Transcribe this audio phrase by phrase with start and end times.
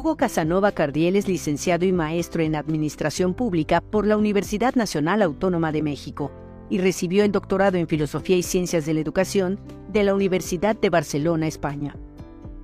[0.00, 5.72] Hugo Casanova Cardiel es licenciado y maestro en Administración Pública por la Universidad Nacional Autónoma
[5.72, 6.32] de México
[6.70, 9.60] y recibió el doctorado en Filosofía y Ciencias de la Educación
[9.92, 11.96] de la Universidad de Barcelona, España.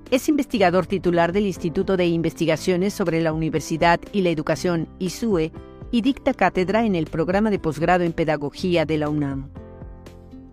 [0.09, 5.51] Es investigador titular del Instituto de Investigaciones sobre la Universidad y la Educación, ISUE,
[5.91, 9.51] y dicta cátedra en el programa de posgrado en Pedagogía de la UNAM.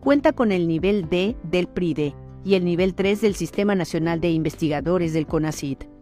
[0.01, 4.33] Cuenta con el nivel D del PRIDE y el nivel 3 del Sistema Nacional de
[4.33, 5.95] Investigadores del CONACYT.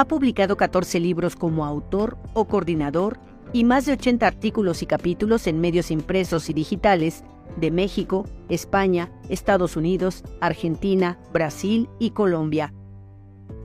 [0.00, 3.18] Ha publicado 14 libros como autor o coordinador
[3.52, 7.22] y más de 80 artículos y capítulos en medios impresos y digitales
[7.58, 12.72] de México, España, Estados Unidos, Argentina, Brasil y Colombia.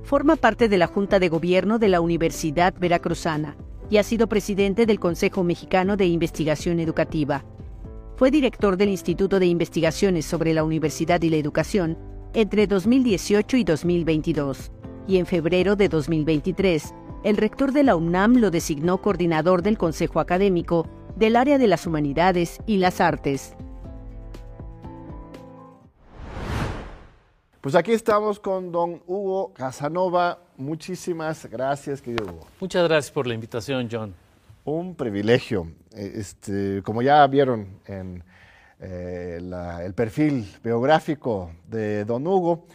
[0.03, 3.55] Forma parte de la Junta de Gobierno de la Universidad Veracruzana
[3.89, 7.45] y ha sido presidente del Consejo Mexicano de Investigación Educativa.
[8.17, 11.97] Fue director del Instituto de Investigaciones sobre la Universidad y la Educación
[12.33, 14.73] entre 2018 y 2022,
[15.07, 20.19] y en febrero de 2023, el rector de la UNAM lo designó coordinador del Consejo
[20.19, 23.55] Académico del área de las humanidades y las artes.
[27.61, 30.37] Pues aquí estamos con don Hugo Casanova.
[30.55, 32.47] Muchísimas gracias, querido Hugo.
[32.59, 34.13] Muchas gracias por la invitación, John.
[34.65, 35.71] Un privilegio.
[35.95, 38.23] Eh, este, como ya vieron en
[38.79, 39.39] eh,
[39.83, 42.67] el perfil biográfico de don Hugo,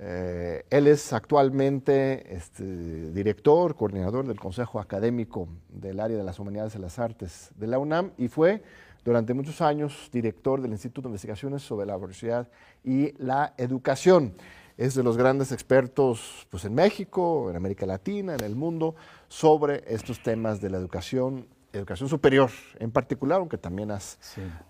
[0.00, 6.76] eh, él es actualmente este, director, coordinador del Consejo Académico del área de las Humanidades
[6.76, 8.62] y las Artes de la UNAM y fue
[9.04, 12.48] durante muchos años director del Instituto de Investigaciones sobre la Universidad
[12.84, 14.34] y la Educación.
[14.76, 18.94] Es de los grandes expertos pues, en México, en América Latina, en el mundo,
[19.26, 24.20] sobre estos temas de la educación, educación superior en particular, aunque también has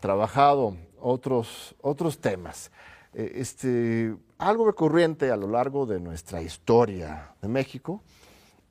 [0.00, 2.72] trabajado otros, otros temas.
[3.12, 8.02] Eh, este, algo recurrente a lo largo de nuestra historia de México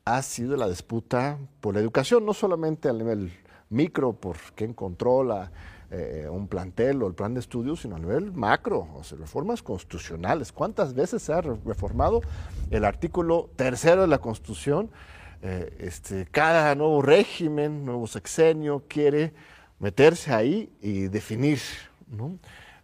[0.06, 3.34] ha sido la disputa por la educación, no solamente a nivel
[3.70, 5.52] micro, por quién controla
[5.92, 9.62] eh, un plantel o el plan de estudios, sino a nivel macro, o sea, reformas
[9.62, 10.54] constitucionales.
[10.54, 12.22] ¿Cuántas veces se ha reformado
[12.72, 14.90] el artículo tercero de la Constitución?
[15.42, 19.34] Eh, este, cada nuevo régimen, nuevo sexenio quiere
[19.80, 21.60] meterse ahí y definir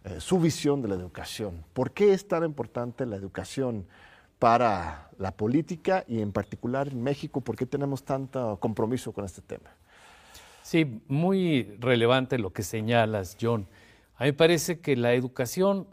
[0.04, 1.64] eh, su visión de la educación.
[1.72, 3.86] ¿Por qué es tan importante la educación
[4.38, 7.40] para la política y en particular en México?
[7.40, 9.70] ¿Por qué tenemos tanto compromiso con este tema?
[10.62, 13.66] Sí, muy relevante lo que señalas, John.
[14.16, 15.86] A mí me parece que la educación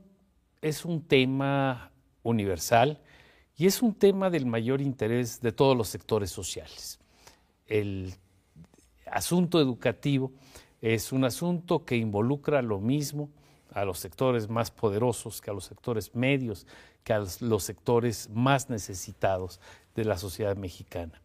[0.61, 1.91] es un tema
[2.23, 3.00] universal
[3.55, 7.00] y es un tema del mayor interés de todos los sectores sociales.
[7.66, 8.13] El
[9.05, 10.33] asunto educativo
[10.81, 13.29] es un asunto que involucra lo mismo
[13.73, 16.67] a los sectores más poderosos que a los sectores medios,
[17.03, 19.59] que a los sectores más necesitados
[19.95, 21.21] de la sociedad mexicana.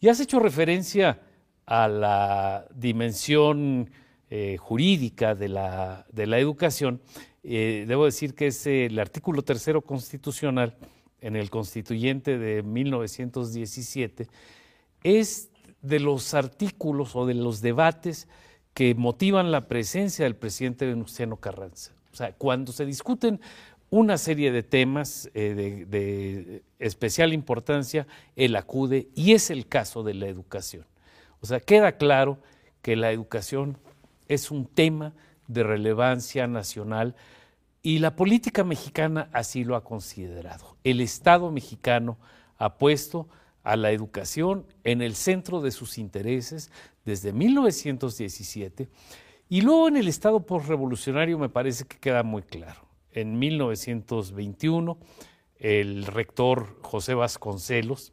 [0.00, 1.20] Y has hecho referencia
[1.66, 3.90] a la dimensión
[4.30, 7.00] eh, jurídica de la, de la educación,
[7.44, 10.76] eh, debo decir que es el artículo tercero constitucional
[11.20, 14.28] en el constituyente de 1917,
[15.04, 15.50] es
[15.82, 18.28] de los artículos o de los debates
[18.74, 21.92] que motivan la presencia del presidente Venustiano Carranza.
[22.12, 23.40] O sea, cuando se discuten
[23.90, 28.06] una serie de temas eh, de especial importancia,
[28.36, 30.86] él acude y es el caso de la educación.
[31.40, 32.38] O sea, queda claro
[32.80, 33.78] que la educación
[34.28, 35.12] es un tema
[35.46, 37.14] de relevancia nacional
[37.82, 40.76] y la política mexicana así lo ha considerado.
[40.84, 42.16] El Estado mexicano
[42.58, 43.28] ha puesto
[43.62, 46.70] a la educación en el centro de sus intereses
[47.04, 48.88] desde 1917
[49.48, 52.86] y luego en el Estado postrevolucionario me parece que queda muy claro.
[53.12, 54.98] En 1921
[55.58, 58.12] el rector José Vasconcelos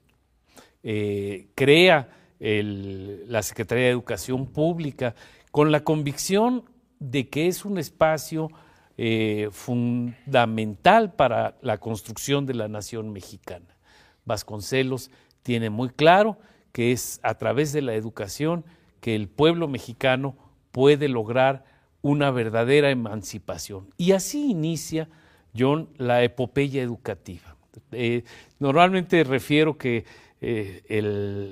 [0.84, 2.10] eh, crea
[2.40, 5.14] la Secretaría de Educación Pública,
[5.52, 6.64] con la convicción
[7.00, 8.50] de que es un espacio
[8.98, 13.78] eh, fundamental para la construcción de la nación mexicana.
[14.26, 15.12] Vasconcelos
[15.44, 16.38] tiene muy claro
[16.72, 18.66] que es a través de la educación
[19.02, 20.36] que el pueblo mexicano
[20.72, 21.66] puede lograr
[22.02, 23.94] una verdadera emancipación.
[23.98, 25.10] Y así inicia,
[25.58, 27.56] John, la epopeya educativa.
[27.92, 28.24] Eh,
[28.60, 30.06] normalmente refiero que
[30.42, 30.82] eh,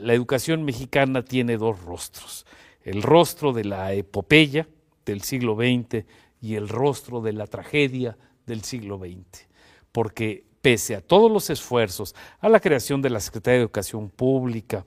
[0.01, 2.45] la educación mexicana tiene dos rostros,
[2.83, 4.67] el rostro de la epopeya
[5.05, 6.05] del siglo XX
[6.41, 9.47] y el rostro de la tragedia del siglo XX,
[9.91, 14.83] porque pese a todos los esfuerzos, a la creación de la Secretaría de Educación Pública,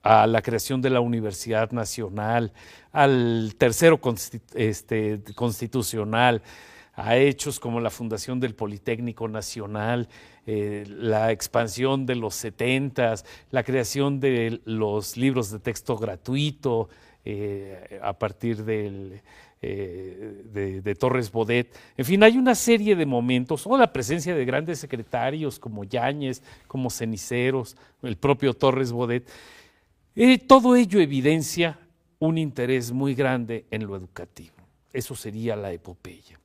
[0.00, 2.52] a la creación de la Universidad Nacional,
[2.92, 4.00] al tercero
[4.54, 6.42] este, constitucional,
[6.94, 10.08] a hechos como la fundación del Politécnico Nacional,
[10.46, 16.88] eh, la expansión de los setentas, la creación de los libros de texto gratuito
[17.24, 19.22] eh, a partir del,
[19.60, 21.74] de, de, Torres Bodet.
[21.96, 26.42] En fin, hay una serie de momentos, o la presencia de grandes secretarios como Yáñez,
[26.66, 29.28] como Ceniceros, el propio Torres Bodet.
[30.46, 31.78] todo ello evidencia
[32.18, 34.54] un interés muy grande en lo educativo.
[34.92, 36.40] Eso sería la epopeya.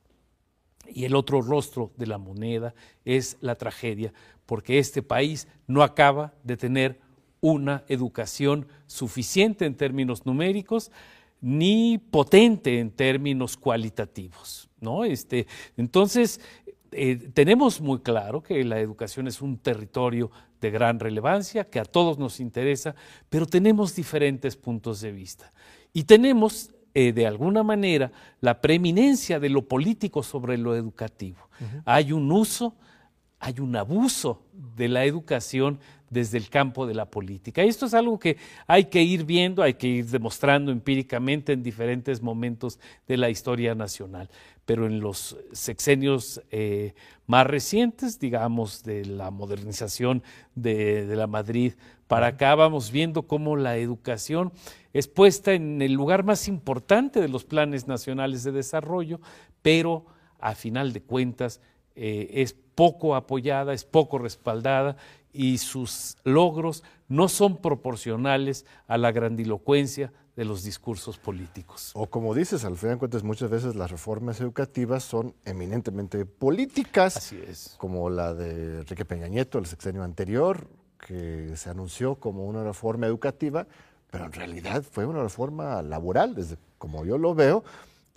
[0.87, 2.73] Y el otro rostro de la moneda
[3.05, 4.13] es la tragedia,
[4.45, 6.99] porque este país no acaba de tener
[7.39, 10.91] una educación suficiente en términos numéricos
[11.41, 14.69] ni potente en términos cualitativos.
[14.79, 15.03] ¿no?
[15.03, 16.39] Este, entonces,
[16.91, 21.85] eh, tenemos muy claro que la educación es un territorio de gran relevancia, que a
[21.85, 22.95] todos nos interesa,
[23.29, 25.51] pero tenemos diferentes puntos de vista.
[25.93, 28.11] Y tenemos eh, de alguna manera
[28.41, 31.39] la preeminencia de lo político sobre lo educativo.
[31.85, 32.75] Hay un uso,
[33.41, 35.79] hay un abuso de la educación
[36.11, 37.63] desde el campo de la política.
[37.63, 42.21] Esto es algo que hay que ir viendo, hay que ir demostrando empíricamente en diferentes
[42.21, 44.29] momentos de la historia nacional.
[44.65, 46.93] Pero en los sexenios eh,
[47.25, 50.21] más recientes, digamos, de la modernización
[50.53, 51.73] de, de la Madrid
[52.07, 54.53] para acá, vamos viendo cómo la educación
[54.93, 59.19] es puesta en el lugar más importante de los planes nacionales de desarrollo,
[59.63, 60.05] pero
[60.39, 61.59] a final de cuentas
[61.95, 64.97] eh, es poco apoyada, es poco respaldada
[65.31, 71.91] y sus logros no son proporcionales a la grandilocuencia de los discursos políticos.
[71.93, 77.17] O como dices, al final de cuentas muchas veces las reformas educativas son eminentemente políticas,
[77.17, 77.75] Así es.
[77.77, 80.65] como la de Enrique Peña Nieto, el sexenio anterior,
[81.05, 83.67] que se anunció como una reforma educativa,
[84.09, 87.63] pero en realidad fue una reforma laboral, desde como yo lo veo,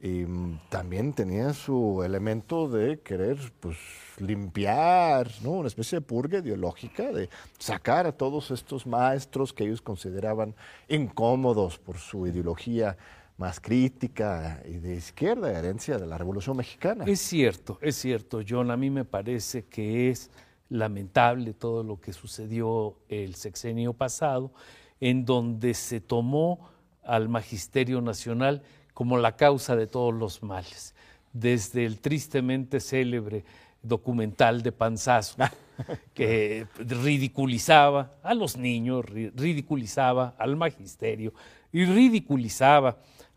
[0.05, 3.79] y mm, también tenía su elemento de querer pues,
[4.19, 10.55] limpiar, una especie de purga ideológica, de sacar a todos estos maestros que ellos consideraban
[10.89, 12.99] incómodos por su ideología
[13.39, 17.07] más crítica y de izquierda, herencia de la Revolución Mexicana.
[17.07, 20.31] Es cierto, es cierto, John, a mí me parece que es
[20.69, 24.53] lamentable todo lo que sucedió el sexenio pasado,
[25.01, 26.69] en donde se tomó
[27.03, 28.63] al Magisterio Nacional
[28.95, 30.95] como la causa de todos los males,
[31.33, 33.45] desde el tristemente célebre
[33.83, 35.37] documental de Panzazo,
[36.15, 41.35] que ridiculizaba a los niños, ridiculizaba al magisterio
[41.73, 42.97] y ridiculizaba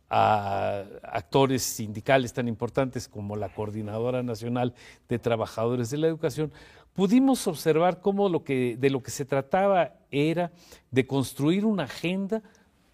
[0.09, 4.73] a actores sindicales tan importantes como la Coordinadora Nacional
[5.09, 6.53] de Trabajadores de la Educación,
[6.93, 10.51] pudimos observar cómo lo que, de lo que se trataba era
[10.91, 12.41] de construir una agenda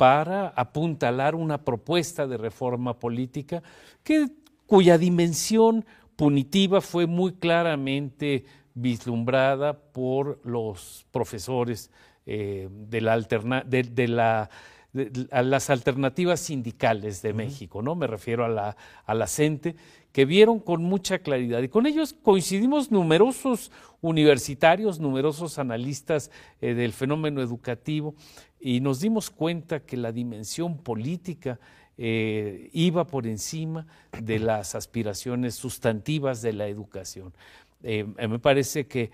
[0.04, 3.64] para apuntalar una propuesta de reforma política
[4.04, 4.28] que,
[4.68, 5.86] cuya dimensión
[6.18, 11.90] punitiva fue muy claramente vislumbrada por los profesores
[12.26, 14.50] eh, de, la de, la,
[14.94, 17.96] las alternativas sindicales de México, ¿no?
[17.96, 19.76] Me refiero a la, a la CENTE,
[20.12, 21.62] que vieron con mucha claridad.
[21.64, 23.72] Y con ellos coincidimos numerosos
[24.02, 26.30] universitarios, numerosos analistas
[26.62, 28.14] eh, del fenómeno educativo,
[28.60, 31.60] y nos dimos cuenta que la dimensión política
[31.98, 33.88] eh, iba por encima
[34.22, 37.34] de las aspiraciones sustantivas de la educación.
[37.82, 39.12] Eh, me parece que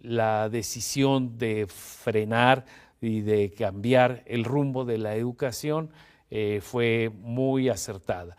[0.00, 2.64] la decisión de frenar
[3.02, 5.90] y de cambiar el rumbo de la educación
[6.62, 8.36] fue muy acertada.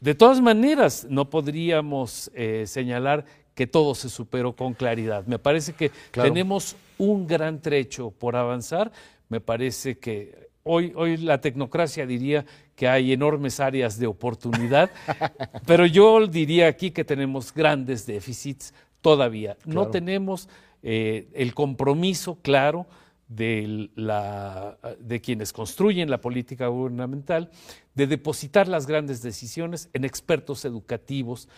[0.00, 3.24] De todas maneras, no podríamos eh, señalar
[3.54, 5.26] que todo se superó con claridad.
[5.26, 8.92] Me parece que tenemos un gran trecho por avanzar.
[9.30, 14.90] Me parece que hoy, hoy la tecnocracia diría que hay enormes áreas de oportunidad,
[15.66, 19.56] pero yo diría aquí que tenemos grandes déficits todavía.
[19.64, 20.50] No tenemos
[20.82, 22.86] eh, el compromiso claro
[23.28, 27.50] de, la, de quienes construyen la política gubernamental,
[27.94, 31.48] de depositar las grandes decisiones en expertos educativos,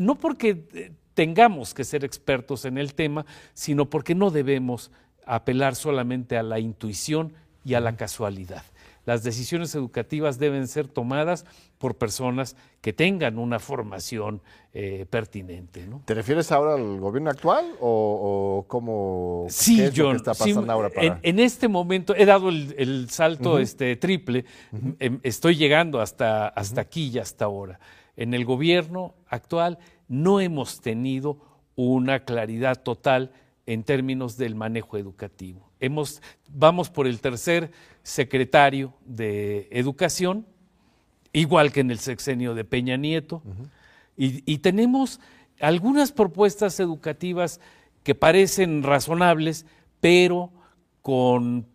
[0.00, 4.90] no porque eh, tengamos que ser expertos en el tema, sino porque no debemos
[5.24, 7.32] apelar solamente a la intuición
[7.64, 8.64] y a la casualidad.
[9.04, 11.44] Las decisiones educativas deben ser tomadas
[11.78, 14.40] por personas que tengan una formación
[14.72, 15.86] eh, pertinente.
[15.86, 16.02] ¿no?
[16.04, 21.18] ¿Te refieres ahora al gobierno actual o, cómo sí, ¿qué John, está pasando ahora para...
[21.22, 24.44] en, este momento he dado el, salto este, triple,
[24.98, 27.80] em, estoy llegando hasta, hasta aquí y hasta ahora.
[28.16, 31.38] En el gobierno actual no hemos tenido
[31.74, 33.32] una claridad total
[33.66, 35.70] en términos del manejo educativo.
[35.80, 37.70] Hemos, vamos por el tercer
[38.02, 40.46] secretario de Educación,
[41.32, 43.42] igual que en el sexenio de Peña Nieto,
[44.16, 45.20] y, tenemos
[45.58, 47.60] algunas propuestas educativas
[48.04, 49.64] que parecen razonables,
[50.00, 50.52] pero
[51.00, 51.66] con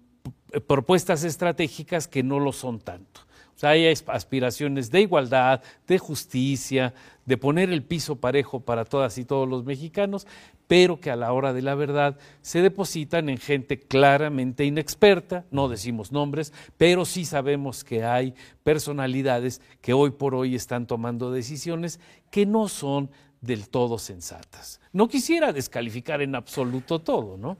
[0.68, 3.22] propuestas estratégicas que no lo son tanto.
[3.56, 6.94] O sea, hay aspiraciones de igualdad, de justicia,
[7.26, 10.28] de poner el piso parejo para todas y todos los mexicanos,
[10.68, 15.70] pero que a la hora de la verdad se depositan en gente claramente inexperta, no
[15.70, 18.34] decimos nombres, pero sí sabemos que hay
[18.64, 23.10] personalidades que hoy por hoy están tomando decisiones que no son
[23.42, 24.82] del todo sensatas.
[24.92, 27.58] No quisiera descalificar en absoluto todo, ¿no?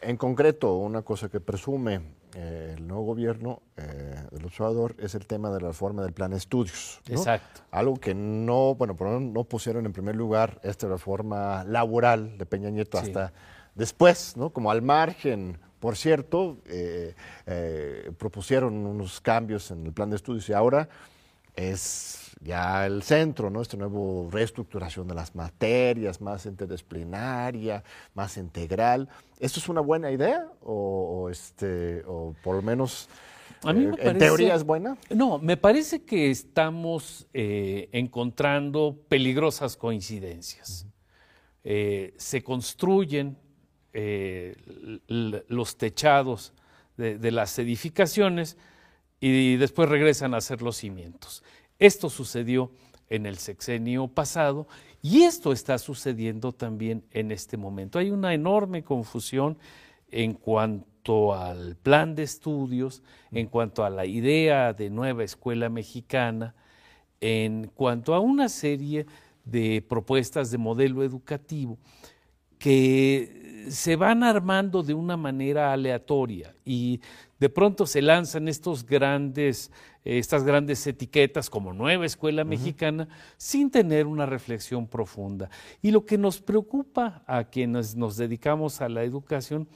[0.00, 2.00] En concreto, una cosa que presume
[2.38, 6.32] eh, el nuevo gobierno eh, del observador es el tema de la reforma del plan
[6.32, 7.00] de estudios.
[7.08, 7.62] Exacto.
[7.70, 12.98] Algo que no, bueno, no pusieron en primer lugar esta reforma laboral de Peña Nieto
[12.98, 13.32] hasta
[13.74, 14.50] después, ¿no?
[14.50, 17.14] Como al margen, por cierto, eh,
[18.18, 20.90] propusieron unos cambios en el plan de estudios y ahora
[21.54, 23.62] es ya el centro, ¿no?
[23.62, 27.82] Esta nueva reestructuración de las materias, más interdisciplinaria,
[28.14, 29.08] más integral.
[29.40, 33.08] ¿Esto es una buena idea o, este, o por lo menos
[33.64, 34.96] eh, en teoría es buena?
[35.10, 40.86] No, me parece que estamos eh, encontrando peligrosas coincidencias.
[41.64, 43.38] Eh, se construyen
[45.08, 46.52] los techados
[46.98, 48.58] de las edificaciones
[49.20, 51.42] y después regresan a hacer los cimientos.
[51.78, 52.70] Esto sucedió
[53.08, 54.66] en el sexenio pasado
[55.02, 57.98] y esto está sucediendo también en este momento.
[57.98, 59.58] Hay una enorme confusión
[60.10, 66.54] en cuanto al plan de estudios, en cuanto a la idea de nueva escuela mexicana,
[67.20, 69.06] en cuanto a una serie
[69.44, 71.78] de propuestas de modelo educativo
[72.58, 77.00] que se van armando de una manera aleatoria y
[77.38, 79.70] de pronto se lanzan estos grandes,
[80.06, 85.50] estas grandes etiquetas como nueva escuela mexicana sin tener una reflexión profunda.
[85.82, 89.68] Y lo que nos preocupa a quienes nos dedicamos a la educación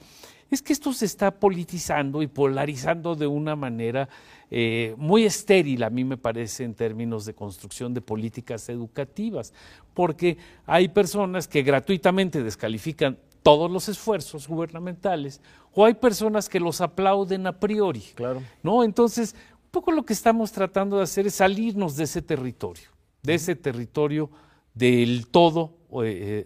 [0.49, 4.09] es que esto se está politizando y polarizando de una manera
[4.49, 9.53] eh, muy estéril, a mí me parece, en términos de construcción de políticas educativas,
[9.93, 15.41] porque hay personas que gratuitamente descalifican todos los esfuerzos gubernamentales,
[15.73, 18.01] o hay personas que los aplauden a priori.
[18.15, 18.43] Claro.
[18.61, 18.83] ¿no?
[18.83, 19.35] Entonces,
[19.71, 22.89] poco lo que estamos tratando de hacer es salirnos de ese territorio,
[23.23, 24.29] de ese territorio
[24.73, 26.45] del todo o, eh,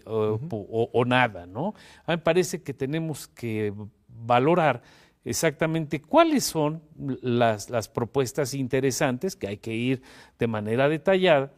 [1.06, 1.74] nada, ¿no?
[2.04, 3.72] A mí me parece que tenemos que
[4.08, 4.82] valorar
[5.24, 6.82] exactamente cuáles son
[7.20, 10.02] las, las propuestas interesantes que hay que ir
[10.38, 11.52] de manera detallada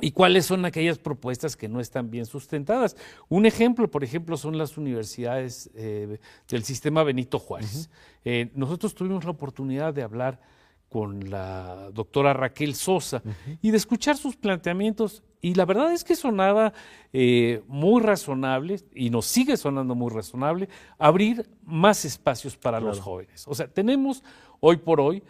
[0.00, 2.96] ¿Y cuáles son aquellas propuestas que no están bien sustentadas?
[3.28, 6.18] Un ejemplo, por ejemplo, son las universidades eh,
[6.48, 7.88] del sistema Benito Juárez.
[8.24, 10.40] Eh, nosotros tuvimos la oportunidad de hablar
[10.88, 13.22] con la doctora Raquel Sosa
[13.60, 16.72] y de escuchar sus planteamientos y la verdad es que sonaba
[17.12, 23.44] eh, muy razonable y nos sigue sonando muy razonable abrir más espacios para los jóvenes.
[23.46, 24.24] O sea, tenemos
[24.60, 25.22] hoy por hoy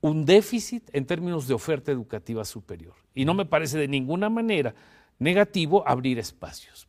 [0.00, 2.94] un déficit en términos de oferta educativa superior.
[3.14, 4.74] Y no me parece de ninguna manera
[5.18, 6.88] negativo abrir espacios.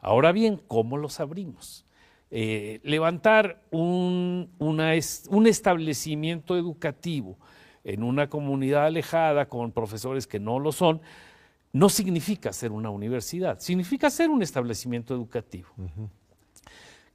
[0.00, 1.86] Ahora bien, ¿cómo los abrimos?
[2.30, 7.38] Eh, levantar un, un establecimiento educativo
[7.84, 11.00] en una comunidad alejada con profesores que no lo son,
[11.72, 15.68] no significa ser una universidad, significa ser un establecimiento educativo.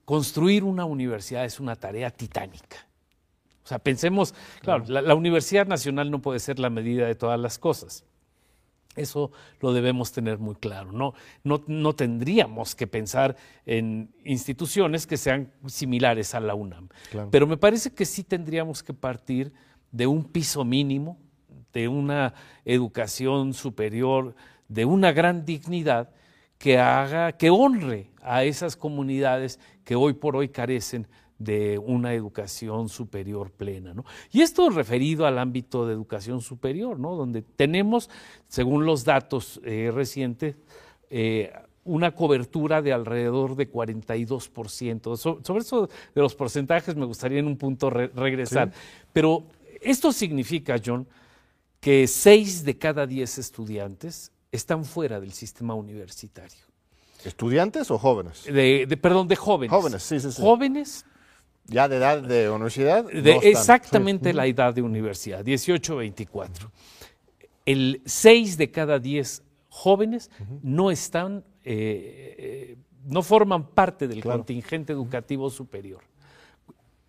[0.05, 2.88] Construir una universidad es una tarea titánica.
[3.63, 7.57] O sea, pensemos, claro, la, Universidad Nacional no puede ser la medida de todas las
[7.57, 8.05] cosas.
[8.95, 10.91] Eso lo debemos tener muy claro.
[10.91, 16.89] No, no, tendríamos que pensar en instituciones que sean similares a la UNAM.
[17.31, 19.51] Pero me parece que sí tendríamos que partir
[19.95, 21.17] de un piso mínimo,
[21.71, 22.33] de una
[22.65, 24.35] educación superior,
[24.67, 26.09] de una gran dignidad
[26.57, 31.07] que haga, que honre a esas comunidades que hoy por hoy carecen
[31.39, 33.93] de una educación superior plena.
[33.93, 34.03] ¿no?
[34.33, 37.15] Y esto referido al ámbito de educación superior, ¿no?
[37.15, 38.09] donde tenemos,
[38.49, 40.57] según los datos eh, recientes,
[41.09, 41.53] eh,
[41.85, 45.15] una cobertura de alrededor de 42%.
[45.17, 48.71] sobre eso de los porcentajes me gustaría en un punto regresar.
[49.13, 49.45] Pero
[49.82, 51.08] esto significa, John,
[51.79, 56.60] que 6 de cada 10 estudiantes están fuera del sistema universitario.
[57.24, 58.44] ¿Estudiantes o jóvenes?
[58.44, 59.72] De, perdón, de jóvenes.
[59.72, 60.41] Jóvenes, sí, sí, sí.
[60.41, 61.05] Jóvenes
[61.67, 63.05] ¿Ya de edad de universidad?
[63.05, 66.72] De exactamente la edad de universidad, 18 24.
[67.65, 70.29] El 6 de cada 10 jóvenes
[70.62, 76.03] no están, eh, eh, no forman parte del contingente educativo superior.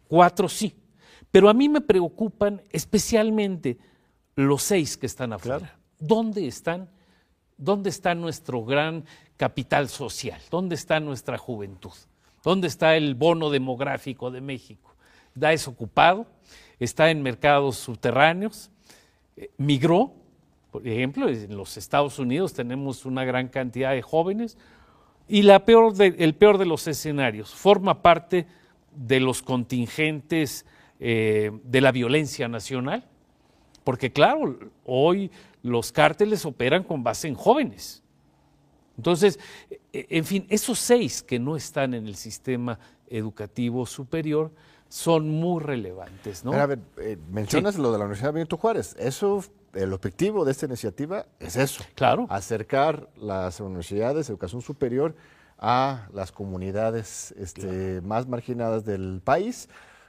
[0.08, 0.74] Cuatro sí.
[1.36, 3.76] Pero a mí me preocupan especialmente
[4.36, 5.76] los seis que están afuera.
[5.98, 6.88] ¿Dónde están?
[7.58, 9.04] ¿Dónde está nuestro gran
[9.36, 10.40] capital social?
[10.50, 11.92] ¿Dónde está nuestra juventud?
[12.42, 14.96] ¿Dónde está el bono demográfico de México?
[15.34, 16.26] ¿Está desocupado?
[16.80, 18.70] ¿Está en mercados subterráneos?
[19.36, 20.14] Eh, ¿Migró?
[20.70, 24.56] Por ejemplo, en los Estados Unidos tenemos una gran cantidad de jóvenes
[25.28, 28.46] y la peor el peor de los escenarios forma parte
[28.94, 30.64] de los contingentes
[31.00, 33.04] eh, de la violencia nacional,
[33.84, 35.30] porque claro, hoy
[35.62, 38.02] los cárteles operan con base en jóvenes.
[38.96, 39.38] Entonces,
[39.92, 44.50] e, en fin, esos seis que no están en el sistema educativo superior
[44.88, 46.44] son muy relevantes.
[46.44, 46.52] ¿no?
[46.52, 48.96] a ver, eh, mencionas lo de la Universidad Benito Juárez.
[48.98, 51.84] Eso, el objetivo de esta iniciativa es eso.
[51.94, 52.26] Claro.
[52.30, 55.14] Acercar las universidades de educación superior
[55.58, 59.68] a las comunidades este, más marginadas del país,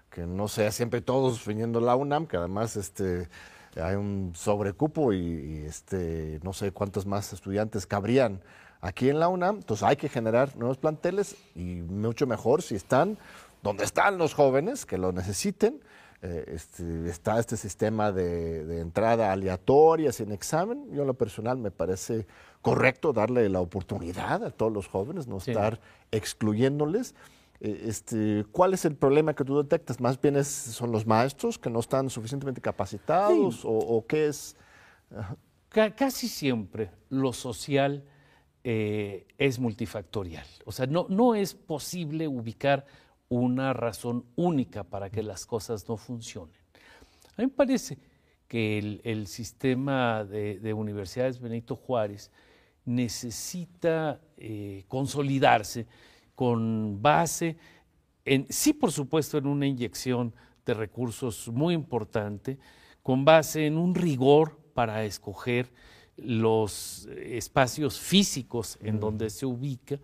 [0.10, 3.30] que no sea siempre todos viniendo a la UNAM, que además este,
[3.76, 8.42] hay un sobrecupo y, este, no sé cuántos más estudiantes cabrían
[8.82, 9.58] aquí en la UNAM.
[9.58, 13.18] Entonces hay que generar nuevos planteles y mucho mejor si están
[13.64, 15.82] donde están los jóvenes que lo necesiten.
[16.24, 20.90] Eh, este, está este sistema de, de, entrada aleatoria sin examen.
[20.92, 22.26] Yo en lo personal me parece
[22.62, 25.80] correcto darle la oportunidad a todos los jóvenes, no estar
[26.12, 27.14] excluyéndoles.
[27.60, 30.00] Eh, este, ¿Cuál es el problema que tú detectas?
[30.00, 34.56] ¿Más bien son los maestros que no están suficientemente capacitados o, qué es?
[35.70, 38.04] Casi siempre lo social
[38.64, 40.46] eh, es multifactorial.
[40.66, 42.86] O sea, no, no es posible ubicar
[43.30, 46.56] una razón única para que las cosas no funcionen.
[47.36, 47.98] A mí me parece
[48.48, 52.32] que el, sistema de, universidades Benito Juárez
[52.86, 55.86] necesita eh, consolidarse
[56.38, 57.58] con base
[58.28, 60.36] en, sí, por supuesto, en una inyección
[60.68, 62.60] de recursos muy importante,
[63.02, 65.72] con base en un rigor para escoger
[66.18, 69.98] los espacios físicos en donde se ubica,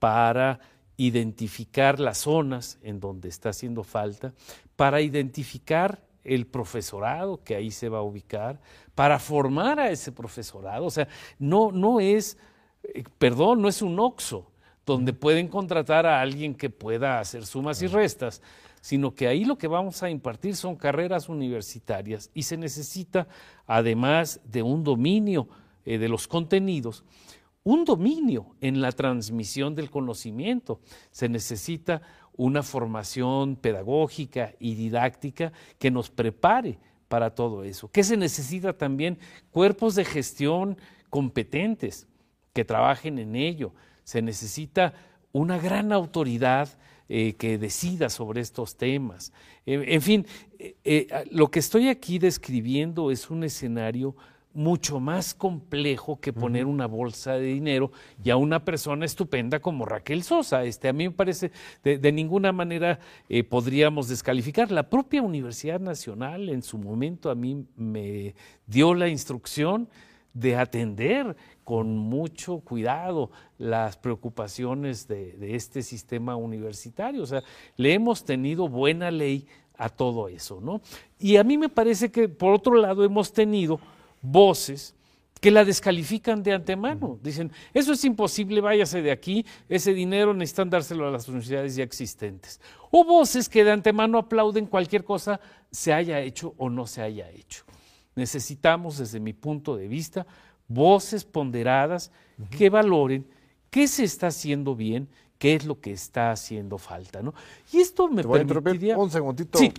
[0.00, 0.58] para
[0.96, 4.32] identificar las zonas en donde está haciendo falta,
[4.74, 8.58] para identificar el profesorado que ahí se va a ubicar,
[8.96, 10.86] para formar a ese profesorado.
[10.86, 11.06] O sea,
[11.38, 12.36] no, no es,
[12.82, 14.50] eh, perdón, no es un OXO
[14.92, 18.42] donde pueden contratar a alguien que pueda hacer sumas y restas,
[18.80, 23.28] sino que ahí lo que vamos a impartir son carreras universitarias y se necesita,
[23.66, 25.48] además de un dominio
[25.84, 27.04] eh, de los contenidos,
[27.64, 30.80] un dominio en la transmisión del conocimiento.
[31.10, 32.00] Se necesita
[32.36, 37.90] una formación pedagógica y didáctica que nos prepare para todo eso.
[37.90, 39.18] ¿Qué se necesita también?
[39.50, 40.78] Cuerpos de gestión
[41.10, 42.06] competentes
[42.54, 43.72] que trabajen en ello
[44.08, 44.94] se necesita
[45.32, 46.70] una gran autoridad
[47.10, 49.34] eh, que decida sobre estos temas.
[49.66, 50.26] en fin,
[50.58, 54.16] eh, eh, lo que estoy aquí describiendo es un escenario
[54.54, 57.92] mucho más complejo que poner una bolsa de dinero
[58.24, 60.64] y a una persona estupenda como Raquel Sosa.
[60.64, 61.52] Este, a mí me parece,
[61.84, 62.98] de, de ninguna manera
[63.50, 64.70] podríamos descalificar.
[64.70, 68.34] La propia Universidad Nacional en su momento a mí me
[68.66, 69.86] dio la instrucción
[70.32, 71.36] de atender
[71.68, 77.22] con mucho cuidado las preocupaciones de, este sistema universitario.
[77.22, 77.42] O sea,
[77.76, 80.80] le hemos tenido buena ley a todo eso, ¿no?
[81.18, 83.80] Y a mí me parece que, por otro lado, hemos tenido
[84.22, 84.94] voces
[85.42, 87.18] que la descalifican de antemano.
[87.22, 91.84] Dicen, eso es imposible, váyase de aquí, ese dinero necesitan dárselo a las universidades ya
[91.84, 92.62] existentes.
[92.90, 95.38] O voces que de antemano aplauden cualquier cosa
[95.70, 97.64] se haya hecho o no se haya hecho.
[98.14, 100.26] Necesitamos, desde mi punto de vista,
[100.68, 102.12] voces ponderadas
[102.50, 103.26] que valoren
[103.70, 107.32] qué se está haciendo bien, qué es lo que está haciendo falta, ¿no?
[107.72, 108.98] Y esto me permitiría...
[108.98, 109.72] Un segundito, eh,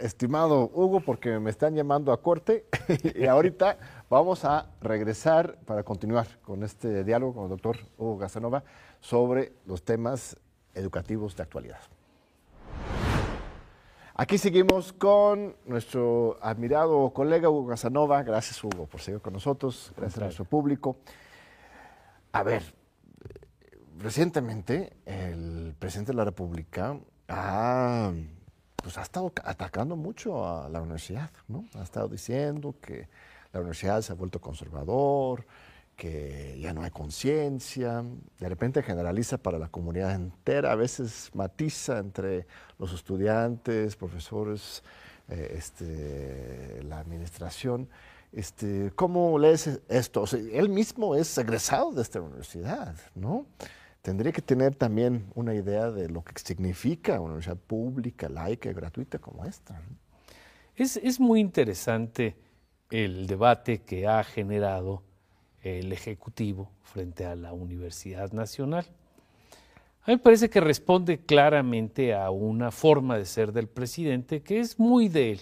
[0.00, 2.66] estimado Hugo, porque me están llamando a corte
[3.14, 3.78] y ahorita
[4.08, 8.64] vamos a regresar para continuar con este diálogo con el doctor Hugo Gazanova
[9.00, 10.36] sobre los temas
[10.74, 11.80] educativos de actualidad.
[14.22, 18.22] Aquí seguimos con nuestro admirado colega Hugo Casanova.
[18.22, 19.92] Gracias, Hugo, por seguir con nosotros.
[19.96, 20.98] Gracias a nuestro público.
[22.30, 22.62] A ver,
[23.98, 28.12] recientemente el presidente de la República ha,
[28.76, 31.64] pues, ha estado atacando mucho a la universidad, ¿no?
[31.74, 33.08] Ha estado diciendo que
[33.52, 35.44] la universidad se ha vuelto conservador,
[35.96, 38.04] que ya no hay conciencia,
[38.38, 42.46] de repente generaliza para la comunidad entera, a veces matiza entre
[42.78, 44.82] los estudiantes, profesores,
[45.28, 47.88] eh, este, la administración.
[48.32, 50.24] Este, ¿Cómo lees esto?
[50.52, 53.46] él mismo es egresado de esta universidad, ¿no?
[54.00, 59.18] Tendría que tener también una idea de lo que significa una universidad pública, laica gratuita
[59.18, 59.80] como esta.
[60.74, 62.36] Es, es muy interesante
[62.90, 65.02] el debate que ha generado
[65.62, 68.84] el Ejecutivo frente a la Universidad Nacional.
[70.04, 74.58] A mí me parece que responde claramente a una forma de ser del presidente que
[74.58, 75.40] es muy de él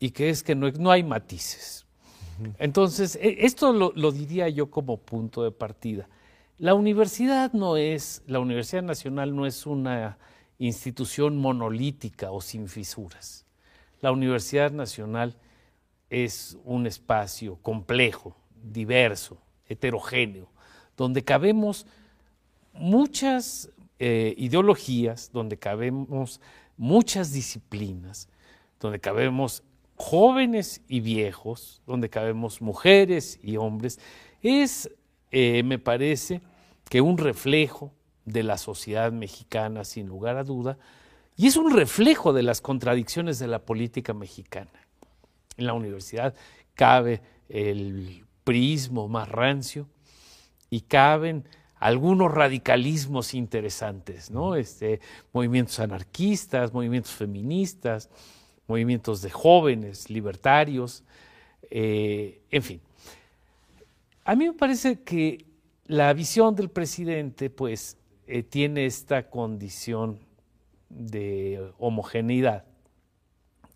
[0.00, 1.84] y que es que no, hay matices.
[2.58, 6.08] Entonces, e, esto lo, lo, diría yo como punto de partida.
[6.56, 10.16] La universidad no es, la Universidad Nacional no es una
[10.58, 13.44] institución monolítica o sin fisuras.
[14.00, 15.36] La Universidad Nacional
[16.08, 18.34] es un espacio complejo,
[18.72, 20.48] diverso, heterogéneo,
[20.96, 21.86] donde cabemos
[22.72, 26.40] muchas eh, ideologías, donde cabemos
[26.76, 28.28] muchas disciplinas,
[28.80, 29.62] donde cabemos
[29.96, 33.98] jóvenes y viejos, donde cabemos mujeres y hombres,
[34.42, 34.90] es,
[35.32, 36.40] eh, me parece,
[36.88, 37.92] que un reflejo
[38.24, 40.78] de la sociedad mexicana, sin lugar a duda,
[41.36, 44.70] y es un reflejo de las contradicciones de la política mexicana.
[45.56, 46.34] En la universidad
[46.74, 49.86] cabe el prismo más rancio
[50.70, 51.44] y caben
[51.78, 54.56] algunos radicalismos interesantes, ¿no?
[54.56, 55.00] Este,
[55.34, 58.08] movimientos anarquistas, movimientos feministas,
[58.66, 61.04] movimientos de jóvenes, libertarios,
[61.70, 62.80] eh, en fin.
[64.24, 65.44] A mí me parece que
[65.84, 70.20] la visión del presidente, pues, eh, tiene esta condición
[70.88, 72.64] de homogeneidad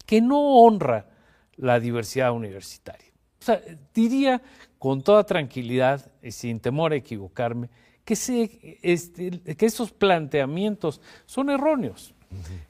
[0.06, 1.10] que no honra
[1.56, 3.11] la diversidad universitaria.
[3.42, 3.60] O sea,
[3.92, 4.40] diría
[4.78, 7.68] con toda tranquilidad y sin temor a equivocarme
[8.04, 12.14] que, este, que esos planteamientos son erróneos.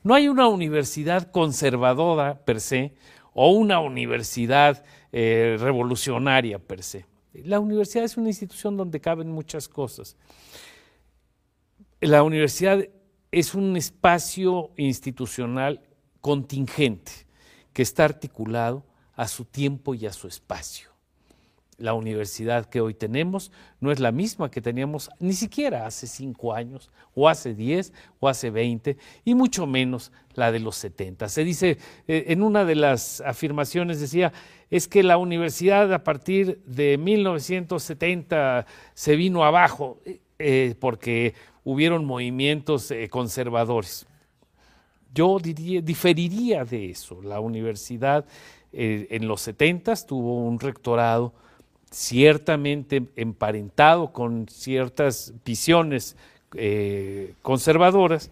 [0.02, 2.94] No hay una universidad conservadora per se
[3.34, 4.82] o una universidad
[5.12, 7.04] eh, revolucionaria per se.
[7.34, 10.16] La universidad es una institución donde caben muchas cosas.
[12.00, 12.82] La universidad
[13.30, 15.82] es un espacio institucional
[16.22, 17.12] contingente
[17.74, 18.86] que está articulado
[19.22, 20.92] a su tiempo y a su espacio
[21.82, 26.54] la universidad que hoy tenemos no es la misma que teníamos ni siquiera hace cinco
[26.54, 31.28] años, o hace diez, o hace veinte, y mucho menos la de los setenta.
[31.28, 34.32] Se dice, eh, en una de las afirmaciones decía,
[34.70, 42.04] es que la universidad a partir de 1970 se vino abajo eh, eh, porque hubieron
[42.04, 44.06] movimientos conservadores.
[45.14, 47.20] Yo diría, diferiría de eso.
[47.22, 48.24] La universidad
[48.72, 51.32] en los setentas tuvo un rectorado
[51.92, 56.16] ciertamente emparentado con ciertas visiones
[56.54, 58.30] eh, conservadoras,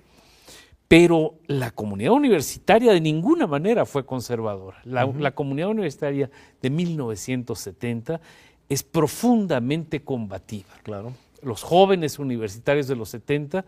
[0.89, 4.81] pero la comunidad universitaria de ninguna manera fue conservadora.
[4.85, 8.21] La, la, comunidad universitaria de 1970
[8.69, 10.71] es profundamente combativa.
[10.83, 11.13] Claro.
[11.43, 13.65] Los jóvenes universitarios de los 70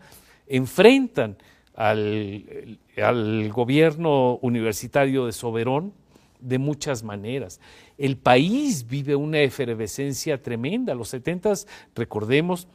[0.47, 1.37] enfrentan
[1.75, 5.93] al, al gobierno universitario de Soberón
[6.43, 7.59] de muchas maneras.
[7.97, 10.93] El país vive una efervescencia tremenda.
[10.93, 12.67] Los setentas, recordemos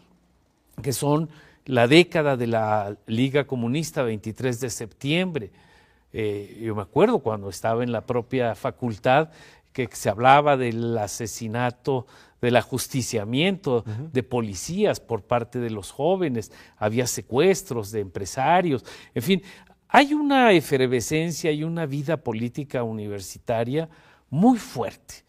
[0.83, 1.28] que son
[1.64, 5.50] la década de la Liga Comunista, 23 de septiembre.
[6.12, 9.28] Eh, yo me acuerdo cuando estaba en la propia facultad
[9.72, 12.07] que se hablaba del asesinato,
[12.40, 19.42] del ajusticiamiento de policías por parte de los jóvenes, había secuestros de empresarios, en fin,
[19.88, 23.88] hay una efervescencia y una vida política universitaria
[24.31, 25.24] muy fuerte,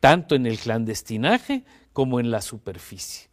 [0.00, 3.28] tanto en el clandestinaje como en la superficie.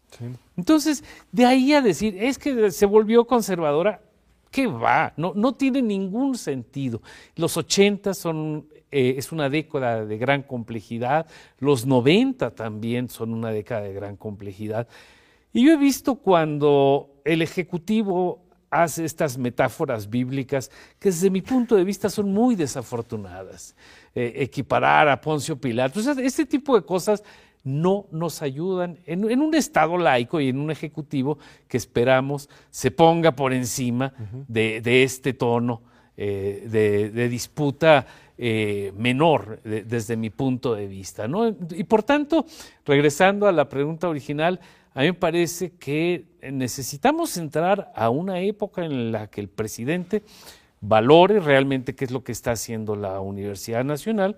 [0.56, 4.02] Entonces, de ahí a decir, es que se volvió conservadora,
[4.52, 5.14] ¿qué va?
[5.18, 7.02] No, no tiene ningún sentido.
[7.36, 11.28] Los 80 son, eh, es una década de gran complejidad,
[11.60, 14.88] los 90 también son una década de gran complejidad.
[15.52, 18.43] Y yo he visto cuando el Ejecutivo
[18.74, 23.76] hace estas metáforas bíblicas que desde mi punto de vista son muy desafortunadas.
[24.16, 27.24] Eh, equiparar a Poncio Pilato, este tipo de cosas
[27.64, 33.32] no nos ayudan en, un Estado laico y en un Ejecutivo que esperamos se ponga
[33.32, 34.14] por encima
[34.48, 35.82] de, este tono
[36.18, 36.68] eh,
[37.14, 38.06] de, disputa
[38.38, 41.28] eh, menor desde mi punto de vista.
[41.76, 42.46] Y por tanto,
[42.86, 44.60] regresando a la pregunta original,
[44.94, 50.24] a mí me parece que necesitamos entrar a una época en la que el presidente
[50.82, 54.38] valore realmente qué es lo que está haciendo la Universidad Nacional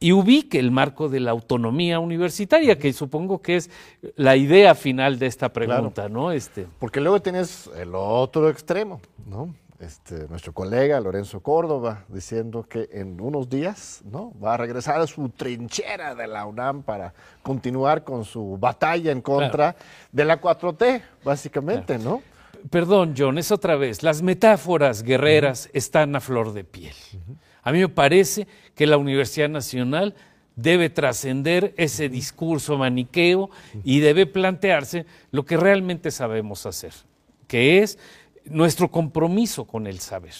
[0.00, 3.70] y ubique el marco de la autonomía universitaria, que supongo que es
[4.16, 6.30] la idea final de esta pregunta, ¿no?
[6.30, 6.66] Este.
[6.78, 9.54] Porque luego tienes el otro extremo, ¿no?
[9.80, 14.32] Este, nuestro colega Lorenzo Córdoba diciendo que en unos días ¿no?
[14.38, 19.20] va a regresar a su trinchera de la UNAM para continuar con su batalla en
[19.20, 19.74] contra
[20.12, 22.22] de la 4T, básicamente, ¿no?
[22.70, 24.02] Perdón, John, es otra vez.
[24.02, 26.94] Las metáforas guerreras están a flor de piel.
[27.62, 30.14] A mí me parece que la Universidad Nacional
[30.56, 33.50] debe trascender ese discurso maniqueo
[33.82, 36.92] y debe plantearse lo que realmente sabemos hacer,
[37.48, 37.98] que es
[38.44, 40.34] nuestro compromiso con el saber.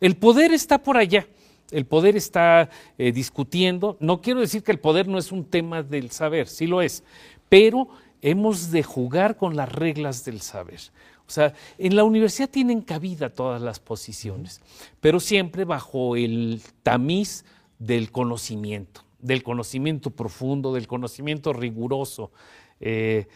[0.00, 1.26] El poder está por allá,
[1.70, 3.96] el poder está eh, discutiendo.
[4.00, 7.02] No quiero decir que el poder no es un tema del saber, sí lo es,
[7.48, 7.88] pero
[8.22, 10.80] hemos de jugar con las reglas del saber.
[11.26, 14.62] O sea, en la universidad tienen cabida todas las posiciones,
[15.00, 17.44] pero siempre bajo el tamiz
[17.78, 22.32] del conocimiento, del conocimiento profundo, del conocimiento riguroso,
[22.80, 23.26] eh,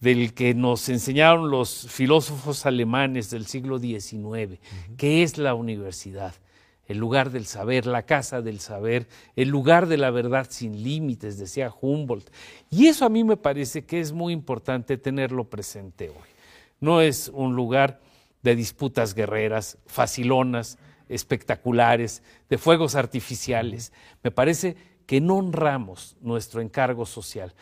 [0.00, 4.60] del que nos enseñaron los filósofos alemanes del siglo XIX,
[4.96, 6.34] que es la universidad
[6.88, 9.06] el lugar del saber, la casa del saber,
[9.36, 12.30] el lugar de la verdad sin límites, decía Humboldt.
[12.70, 16.28] Y eso a mí me parece que es muy importante tenerlo presente hoy.
[16.80, 18.00] No es un lugar
[18.42, 20.78] de disputas guerreras, facilonas,
[21.10, 23.92] espectaculares, de fuegos artificiales.
[24.22, 27.54] Me parece que no honramos nuestro encargo social.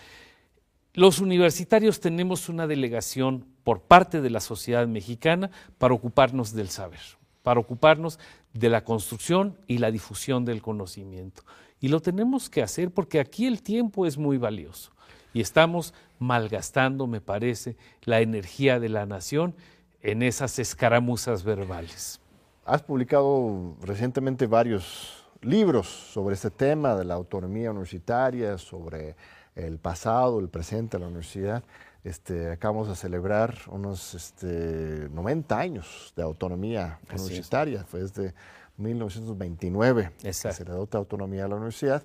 [0.97, 7.03] Los universitarios tenemos una delegación por parte de la sociedad mexicana para ocuparnos del saber,
[7.43, 8.19] para ocuparnos
[8.55, 11.43] de la construcción y la difusión del conocimiento.
[11.81, 14.93] Y lo tenemos que hacer porque aquí el tiempo es muy valioso
[15.35, 19.55] y estamos malgastando, me parece, la energía de la nación
[20.01, 22.23] en esas escaramuzas verbales.
[22.65, 29.15] Has publicado recientemente varios libros sobre este tema de la autonomía universitaria, sobre
[29.57, 31.64] el pasado, el presente de la universidad.
[32.05, 38.33] Este, acabamos de celebrar unos este, 90 años de autonomía universitaria, fue desde
[38.77, 42.05] 1929 que se le adopta autonomía a la universidad.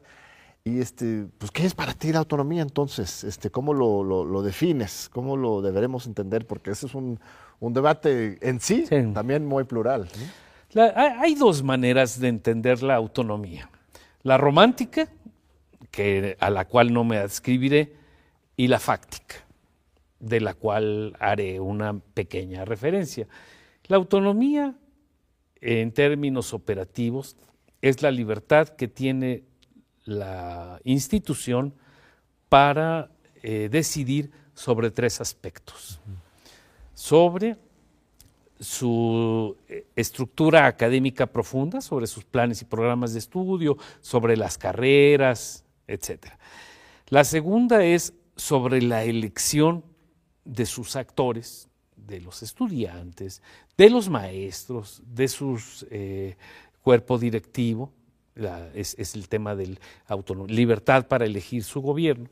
[0.63, 3.23] Y este, pues, ¿qué es para ti la autonomía entonces?
[3.23, 5.09] Este, ¿Cómo lo, lo, defines?
[5.11, 6.45] ¿Cómo lo deberemos entender?
[6.45, 7.19] Porque ese es un,
[7.59, 10.07] un debate en sí, también muy plural.
[10.75, 13.69] hay dos maneras de entender la autonomía.
[14.23, 15.07] La romántica,
[15.91, 17.93] que, a la cual no me adscribiré,
[18.57, 19.35] y la fáctica
[20.19, 23.27] de la cual haré una pequeña referencia.
[23.87, 24.75] La autonomía,
[25.59, 27.35] en términos operativos,
[27.81, 29.43] es la libertad que tiene
[30.05, 31.73] la institución
[32.49, 33.09] para
[33.41, 35.99] eh, decidir sobre tres aspectos.
[36.93, 37.57] Sobre
[38.59, 45.65] su eh, estructura académica profunda, sobre sus planes y programas de estudio, sobre las carreras,
[45.91, 46.33] etc.
[47.07, 49.83] La segunda es sobre la elección
[50.45, 53.41] de sus actores, de los estudiantes,
[53.77, 56.35] de los maestros, de su eh,
[56.81, 57.93] cuerpo directivo,
[58.73, 59.77] es, el tema de
[60.47, 62.29] libertad para elegir su gobierno.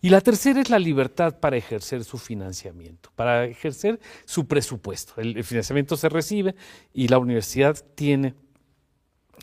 [0.00, 5.20] Y la tercera es la libertad para ejercer su financiamiento, para ejercer su presupuesto.
[5.20, 6.54] El, financiamiento se recibe
[6.94, 8.34] y la universidad tiene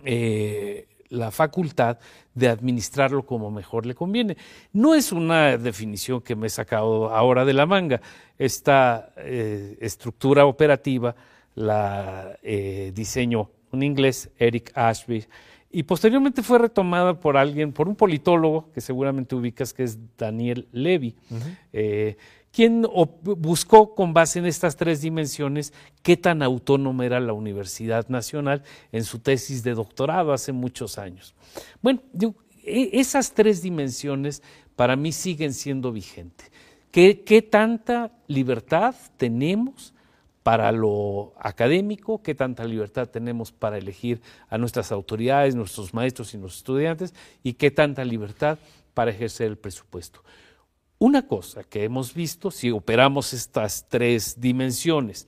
[0.04, 1.98] eh, la facultad
[2.34, 4.38] de administrarlo como mejor le conviene.
[4.74, 8.02] No es una definición que me he sacado ahora de la manga.
[8.38, 11.15] Esta eh, estructura operativa
[11.56, 15.26] la eh, diseñó un inglés, Eric Ashby,
[15.70, 20.67] y posteriormente fue retomada por alguien, por un politólogo que seguramente ubicas, que es Daniel
[20.72, 21.15] Levy
[22.58, 22.88] quien
[23.22, 29.04] buscó con base en estas tres dimensiones qué tan autónoma era la Universidad Nacional en
[29.04, 31.36] su tesis de doctorado hace muchos años.
[31.84, 32.02] Bueno,
[32.63, 34.41] e, esas tres dimensiones
[34.76, 36.52] para mí siguen siendo vigentes.
[36.89, 39.93] ¿Qué, ¿Qué, tanta libertad tenemos
[40.41, 42.24] para lo académico?
[42.24, 47.13] ¿Qué tanta libertad tenemos para elegir a nuestras autoridades, nuestros maestros y nuestros estudiantes?
[47.43, 48.58] ¿Y qué tanta libertad
[48.96, 50.24] para ejercer el presupuesto?
[50.99, 55.27] Una cosa que hemos visto, si operamos estas tres dimensiones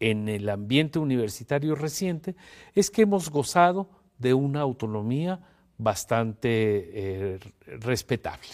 [0.00, 2.34] en el ambiente universitario reciente,
[2.74, 5.40] es que hemos gozado de una autonomía
[5.76, 7.38] bastante eh,
[7.80, 8.48] respetable.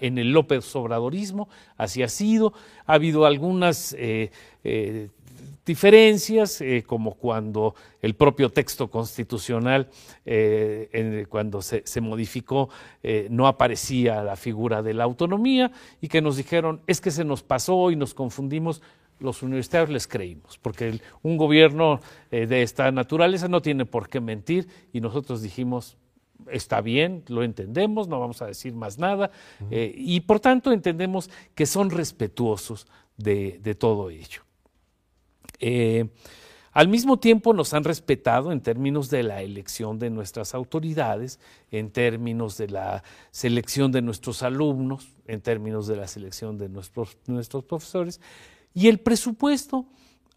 [0.00, 2.54] En el López Obradorismo así ha sido,
[2.86, 4.32] ha habido algunas eh,
[4.64, 5.10] eh,
[5.64, 9.88] diferencias, eh, como cuando el propio texto constitucional,
[10.24, 12.68] eh, cuando se, modificó,
[13.02, 17.24] eh, no aparecía la figura de la autonomía y que nos dijeron, es que se
[17.24, 18.82] nos pasó y nos confundimos.
[19.20, 22.00] Los universitarios les creímos, porque un gobierno
[22.32, 25.96] de esta naturaleza no tiene por qué mentir y nosotros dijimos,
[26.50, 29.30] está bien, lo entendemos, no vamos a decir más nada,
[29.70, 34.42] y por tanto entendemos que son respetuosos de todo ello.
[35.58, 36.08] Eh,
[36.72, 41.38] al mismo tiempo nos han respetado en términos de la elección de nuestras autoridades,
[41.70, 47.18] en términos de la selección de nuestros alumnos, en términos de la selección de nuestros,
[47.26, 48.22] nuestros profesores.
[48.72, 49.86] Y el presupuesto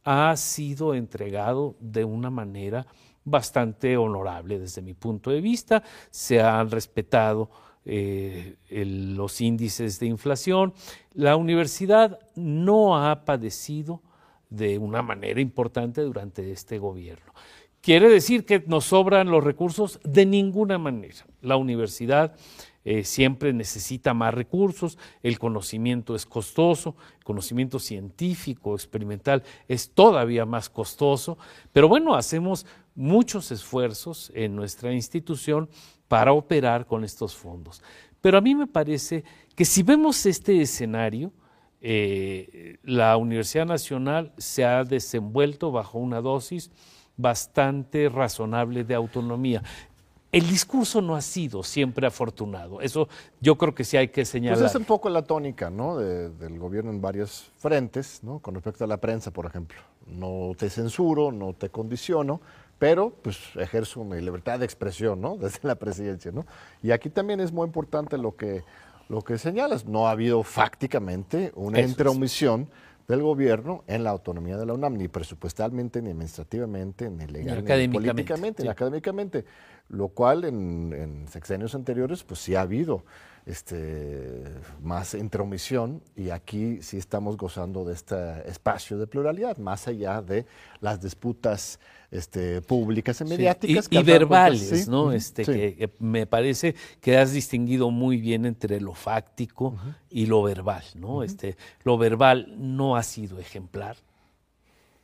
[0.03, 2.85] ha sido entregado de una manera
[3.23, 5.83] bastante honorable desde mi punto de vista.
[6.11, 7.49] Se han respetado
[7.85, 10.73] eh, los índices de inflación.
[11.13, 14.01] La universidad no ha padecido
[14.49, 17.34] de una manera importante durante este gobierno.
[17.81, 19.99] ¿Quiere decir que nos sobran los recursos?
[20.03, 21.25] De ninguna manera.
[21.41, 22.36] La universidad
[22.84, 30.45] eh, siempre necesita más recursos, el conocimiento es costoso, el conocimiento científico, experimental es todavía
[30.45, 31.38] más costoso,
[31.73, 35.67] pero bueno, hacemos muchos esfuerzos en nuestra institución
[36.08, 37.81] para operar con estos fondos.
[38.21, 39.23] Pero a mí me parece
[39.55, 41.31] que si vemos este escenario,
[41.88, 46.71] eh, la Universidad Nacional se ha desenvuelto bajo una dosis
[47.15, 49.62] bastante razonable de autonomía
[50.36, 52.82] el discurso no ha sido siempre afortunado.
[52.82, 53.08] Eso
[53.39, 54.60] yo creo que sí hay que señalar.
[54.60, 55.95] Pues es un poco la tónica ¿no?
[55.95, 58.39] del gobierno en varios frentes, ¿no?
[58.39, 59.78] con respecto a la prensa, por ejemplo.
[60.06, 62.41] No te censuro, no te condiciono,
[62.78, 65.38] pero pues ejerzo mi libertad de expresión ¿no?
[65.41, 66.34] desde la presidencia.
[66.34, 66.45] ¿no?
[66.84, 68.65] Y aquí también es muy importante lo que,
[69.09, 69.85] lo que señalas.
[69.85, 72.69] No ha habido fácticamente una intromisión
[73.07, 77.93] del gobierno en la autonomía de la UNAM, ni presupuestalmente, ni administrativamente, ni legalmente, ni,
[77.93, 79.45] políticamente, ni académicamente.
[79.89, 83.03] Lo cual en, sexenios anteriores pues sí ha habido
[83.45, 84.43] este,
[84.81, 88.15] más intromisión y aquí sí estamos gozando de este
[88.49, 90.45] espacio de pluralidad, más allá de
[90.81, 91.79] las disputas
[92.10, 93.88] este, públicas y mediáticas.
[93.89, 95.12] Y, verbales, ¿no?
[95.12, 99.75] Este, que, me parece que has distinguido muy bien entre lo fáctico
[100.10, 101.21] y lo verbal, ¿no?
[101.21, 103.97] este, lo verbal no ha sido ejemplar,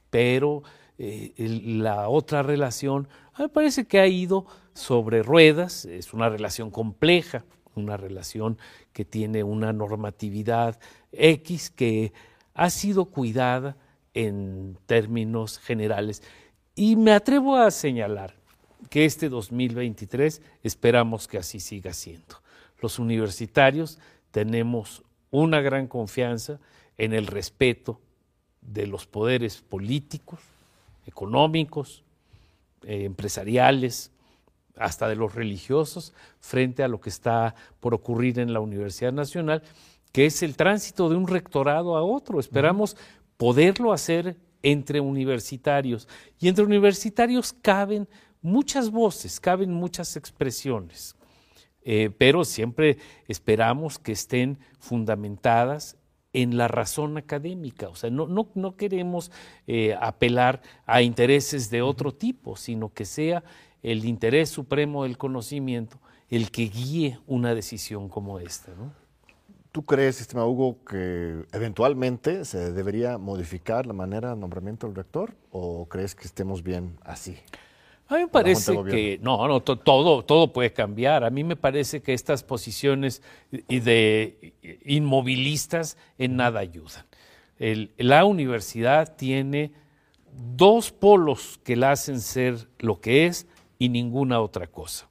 [0.10, 0.64] pero
[0.98, 7.44] eh, la otra relación me parece que ha ido sobre ruedas, es una relación compleja,
[7.76, 8.58] una relación
[8.94, 10.80] que tiene una normatividad
[11.12, 12.14] X que
[12.54, 13.78] ha sido cuidada
[14.14, 16.22] en términos generales.
[16.76, 18.36] Y me atrevo a señalar
[18.90, 22.42] que este 2023 esperamos que así siga siendo.
[22.80, 24.00] Los universitarios
[24.32, 26.60] tenemos una gran confianza
[26.98, 28.00] en el respeto
[28.62, 30.40] de los poderes políticos,
[31.06, 32.04] económicos,
[32.84, 34.12] eh, empresariales,
[34.82, 39.64] hasta de los religiosos, frente a lo que está por ocurrir en la Universidad Nacional,
[40.12, 42.40] que es el tránsito de un rectorado a otro.
[42.40, 42.98] Esperamos
[43.38, 46.08] poderlo hacer entre universitarios.
[46.40, 48.08] Y entre universitarios caben
[48.42, 51.16] muchas voces, caben muchas expresiones,
[51.84, 55.98] eh, pero siempre esperamos que estén fundamentadas
[56.34, 57.90] en la razón académica.
[57.90, 59.32] O sea, no, no, no queremos
[59.68, 63.44] eh, apelar a intereses de otro tipo, sino que sea
[63.84, 66.00] el interés supremo del conocimiento
[66.32, 68.72] el que guíe una decisión como esta.
[68.74, 68.94] ¿no?
[69.72, 75.36] ¿Tú crees, estimado Hugo, que eventualmente se debería modificar la manera de nombramiento del rector
[75.52, 77.38] o crees que estemos bien así?
[78.08, 81.24] A mí me parece que no, no, todo, todo puede cambiar.
[81.24, 83.22] A mí me parece que estas posiciones
[83.70, 87.06] de inmovilistas en nada ayudan.
[87.98, 89.72] la universidad tiene
[90.34, 93.48] dos polos que la hacen ser lo que es
[93.82, 95.10] y ninguna otra cosa.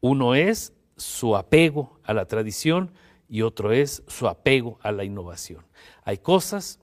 [0.00, 2.90] Uno es su apego a la tradición
[3.28, 5.62] y otro es su apego a la innovación.
[6.02, 6.80] Hay cosas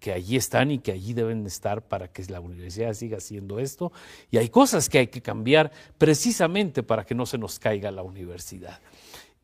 [0.00, 3.92] que allí están y que allí deben estar para que la universidad siga haciendo esto.
[4.30, 8.02] Y hay cosas que hay que cambiar precisamente para que no se nos caiga la
[8.02, 8.80] universidad.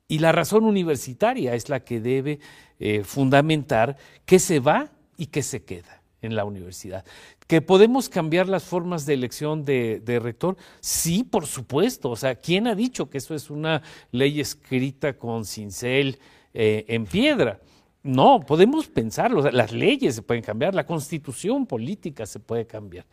[0.08, 2.40] Y la razón universitaria es la que debe
[2.78, 7.04] eh, fundamentar qué se va y qué se queda en la universidad.
[7.46, 10.56] ¿Que podemos cambiar las formas de elección de, rector?
[10.80, 12.10] Sí, por supuesto.
[12.10, 13.82] O sea, ¿quién ha dicho que eso es una
[14.12, 16.18] ley escrita con cincel
[16.54, 17.60] eh, en piedra?
[18.02, 23.04] No, podemos pensarlo, las leyes se pueden cambiar, la constitución política se puede cambiar.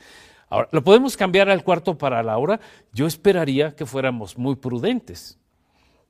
[0.49, 2.59] Ahora, ¿lo podemos cambiar al cuarto para la hora?
[2.91, 5.38] Yo esperaría que fuéramos muy prudentes.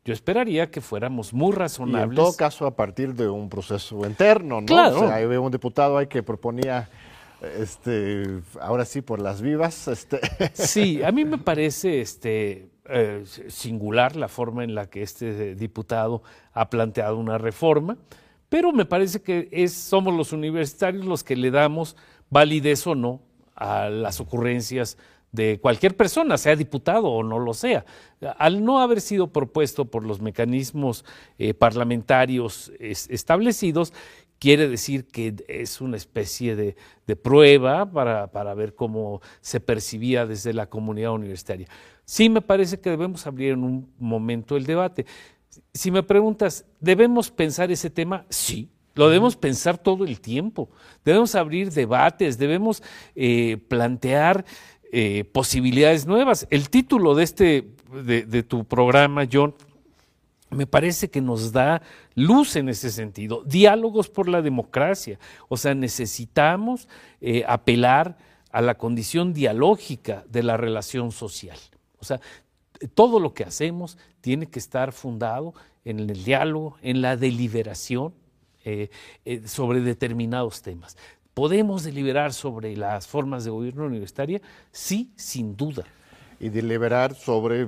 [0.09, 2.07] Yo esperaría que fuéramos muy razonables.
[2.07, 4.65] Y en todo caso, a partir de un proceso interno, ¿no?
[4.65, 4.95] Claro.
[4.95, 6.89] O sea, hay un diputado ahí que proponía,
[7.59, 9.87] este, ahora sí, por las vivas.
[9.87, 10.19] Este.
[10.53, 16.23] Sí, a mí me parece este, eh, singular la forma en la que este diputado
[16.53, 17.95] ha planteado una reforma
[18.49, 21.95] pero me parece que es, somos los universitarios los que le damos
[22.31, 23.21] validez o no
[23.55, 24.97] a las ocurrencias
[25.31, 27.85] de cualquier persona, sea diputado o no lo sea.
[28.37, 31.05] Al no haber sido propuesto por los mecanismos
[31.37, 33.93] eh, parlamentarios establecidos,
[34.39, 36.75] quiere decir que es una especie de,
[37.05, 41.67] de prueba para, para, ver cómo se percibía desde la comunidad universitaria.
[42.05, 45.05] Sí me parece que debemos abrir en un momento el debate.
[45.73, 48.25] Si me preguntas, ¿debemos pensar ese tema?
[48.29, 50.69] Sí, Lo debemos pensar todo el tiempo.
[51.05, 52.81] Debemos abrir debates, debemos
[53.15, 54.45] eh, plantear
[54.91, 56.47] eh, posibilidades nuevas.
[56.49, 57.67] El título de, este,
[58.03, 59.53] de, tu programa, John,
[60.49, 61.83] me parece que nos da
[62.15, 63.43] luz en ese sentido.
[63.45, 65.19] Diálogos por la democracia.
[65.47, 66.87] O sea, necesitamos
[67.21, 68.17] eh, apelar
[68.51, 71.59] a la condición dialógica de la relación social.
[71.99, 72.19] O sea,
[72.95, 75.53] todo lo que hacemos tiene que estar fundado
[75.85, 78.15] en el diálogo, en la deliberación
[78.65, 78.89] eh,
[79.45, 80.97] sobre determinados temas.
[81.39, 84.41] ¿Podemos deliberar sobre las formas de gobierno universitaria?
[84.73, 85.85] Sí, sin duda.
[86.37, 87.61] Y deliberar sobre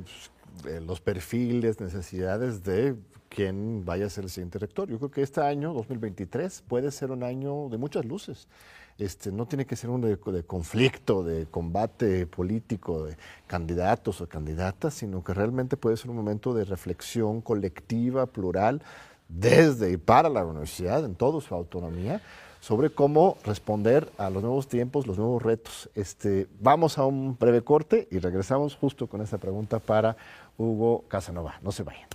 [0.65, 2.97] eh, los perfiles, necesidades de
[3.29, 4.89] quien vaya a ser el siguiente rector.
[4.89, 8.49] Yo creo que este año, 2023, puede ser un año de muchas luces.
[8.97, 13.15] Este, no tiene que ser un de, conflicto, de combate político, de
[13.47, 18.81] candidatos o candidatas, sino que realmente puede ser un momento de reflexión colectiva, plural,
[19.29, 22.21] desde y para la universidad, en toda su autonomía,
[22.61, 25.89] sobre cómo responder a los nuevos tiempos, los nuevos retos.
[25.95, 30.15] Este, vamos a un breve corte y regresamos justo con esta pregunta para
[30.57, 31.59] Hugo Casanova.
[31.61, 32.07] No se vayan.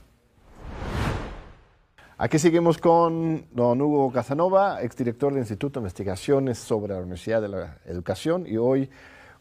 [2.17, 7.49] Aquí seguimos con don Hugo Casanova, exdirector del Instituto de Investigaciones sobre la Universidad de
[7.49, 8.89] la Educación y hoy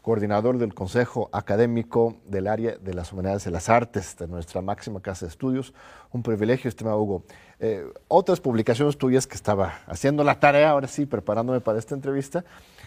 [0.06, 5.00] coordinador del Consejo Académico del Área de las Humanidades y las Artes de nuestra máxima
[5.00, 5.74] casa de estudios.
[6.12, 7.24] Un privilegio, estimado Hugo.
[7.58, 12.44] Eh, otras publicaciones tuyas que estaba haciendo la tarea, ahora sí, preparándome para esta entrevista,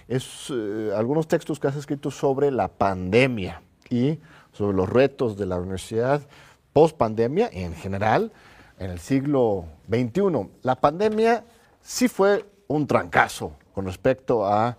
[0.07, 4.19] es eh, algunos textos que has escrito sobre la pandemia y
[4.53, 6.21] sobre los retos de la universidad
[6.71, 8.31] post pandemia en general
[8.77, 10.51] en el siglo XXI.
[10.61, 11.43] La pandemia
[11.81, 14.77] sí fue un trancazo con respecto a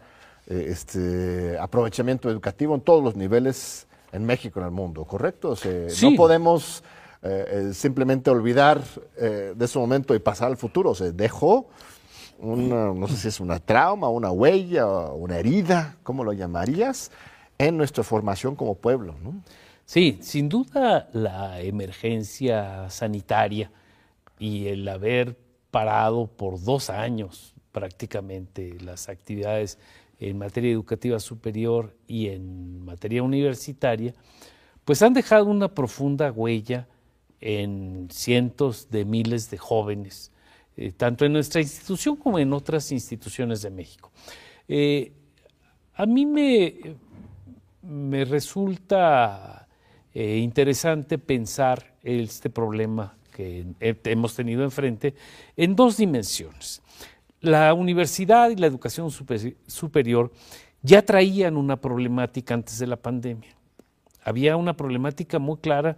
[0.50, 5.54] este aprovechamiento educativo en todos los niveles en México en el mundo, ¿correcto?
[6.02, 6.82] No podemos
[7.22, 8.82] eh, eh, simplemente olvidar
[9.16, 10.94] de ese momento y pasar al futuro.
[10.94, 11.68] Se dejó
[12.40, 17.10] una, no sé si es una trauma, una huella, una herida, ¿cómo lo llamarías?
[17.58, 19.14] En nuestra formación como pueblo.
[19.84, 23.70] Sí, sin duda la emergencia sanitaria
[24.38, 25.36] y el haber
[25.70, 29.78] parado por dos años prácticamente las actividades
[30.20, 34.14] en materia educativa superior y en materia universitaria,
[34.84, 36.86] pues han dejado una profunda huella
[37.40, 40.30] en cientos de miles de jóvenes,
[40.76, 44.12] eh, tanto en nuestra institución como en otras instituciones de México.
[44.68, 45.12] Eh,
[45.94, 46.74] a mí me,
[47.82, 49.66] me resulta
[50.12, 53.16] eh, interesante pensar este problema
[54.04, 55.14] hemos tenido enfrente
[55.56, 56.82] en dos dimensiones.
[57.40, 60.32] La universidad y la educación superior
[60.82, 63.50] ya traían una problemática antes de la pandemia.
[64.22, 65.96] Había una problemática muy clara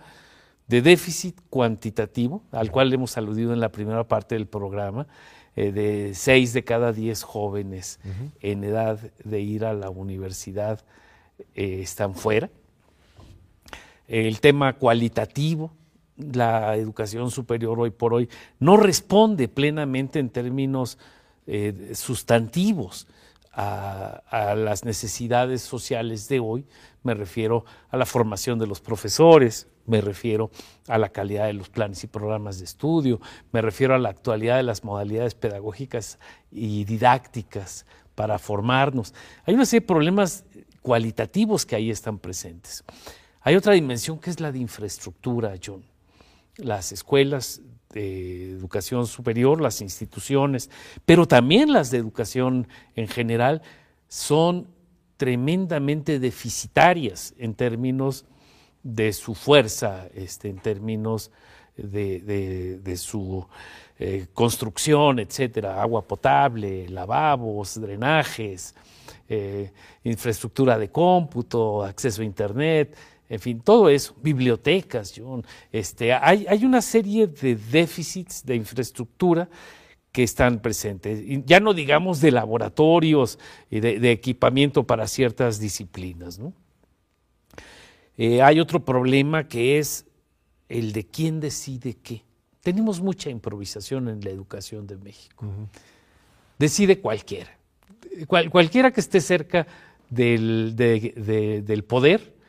[0.68, 5.06] de déficit cuantitativo, al cual hemos aludido en la primera parte del programa,
[5.54, 8.00] eh, de seis de cada diez jóvenes
[8.40, 10.80] en edad de ir a la universidad
[11.54, 12.48] eh, están fuera.
[14.08, 15.72] El tema cualitativo,
[16.16, 18.28] la educación superior hoy por hoy
[18.60, 20.98] no responde plenamente en términos
[21.46, 23.06] eh, sustantivos
[23.52, 26.66] a, las necesidades sociales de hoy.
[27.02, 30.50] Me refiero a la formación de los profesores, me refiero
[30.88, 33.20] a la calidad de los planes y programas de estudio,
[33.50, 36.18] me refiero a la actualidad de las modalidades pedagógicas
[36.50, 37.84] y didácticas
[38.14, 39.12] para formarnos.
[39.44, 40.44] Hay una serie de problemas
[40.80, 42.84] cualitativos que ahí están presentes.
[43.40, 45.84] Hay otra dimensión que es la de infraestructura, John
[46.56, 47.60] las escuelas
[47.92, 50.70] de educación superior, las instituciones,
[51.04, 52.66] pero también las de educación
[52.96, 53.62] en general,
[54.08, 54.66] son
[55.16, 58.24] tremendamente deficitarias en términos
[58.82, 61.30] de su fuerza, este, en términos
[61.76, 63.46] de, su
[63.98, 68.74] eh, construcción, etcétera, agua potable, lavabos, drenajes,
[69.28, 69.72] eh,
[70.04, 72.96] infraestructura de cómputo, acceso a internet,
[73.32, 79.48] en fin, todo eso, bibliotecas, John, este, hay, hay una serie de déficits de infraestructura
[80.12, 81.24] que están presentes.
[81.46, 83.38] Ya no digamos de laboratorios
[83.70, 86.40] y de, equipamiento para ciertas disciplinas.
[88.18, 90.04] Eh, hay otro problema que es
[90.68, 92.24] el de quién decide qué.
[92.60, 95.46] Tenemos mucha improvisación en la educación de México.
[96.58, 97.56] Decide cualquiera.
[98.26, 99.66] cualquiera que esté cerca
[100.10, 102.41] del, del poder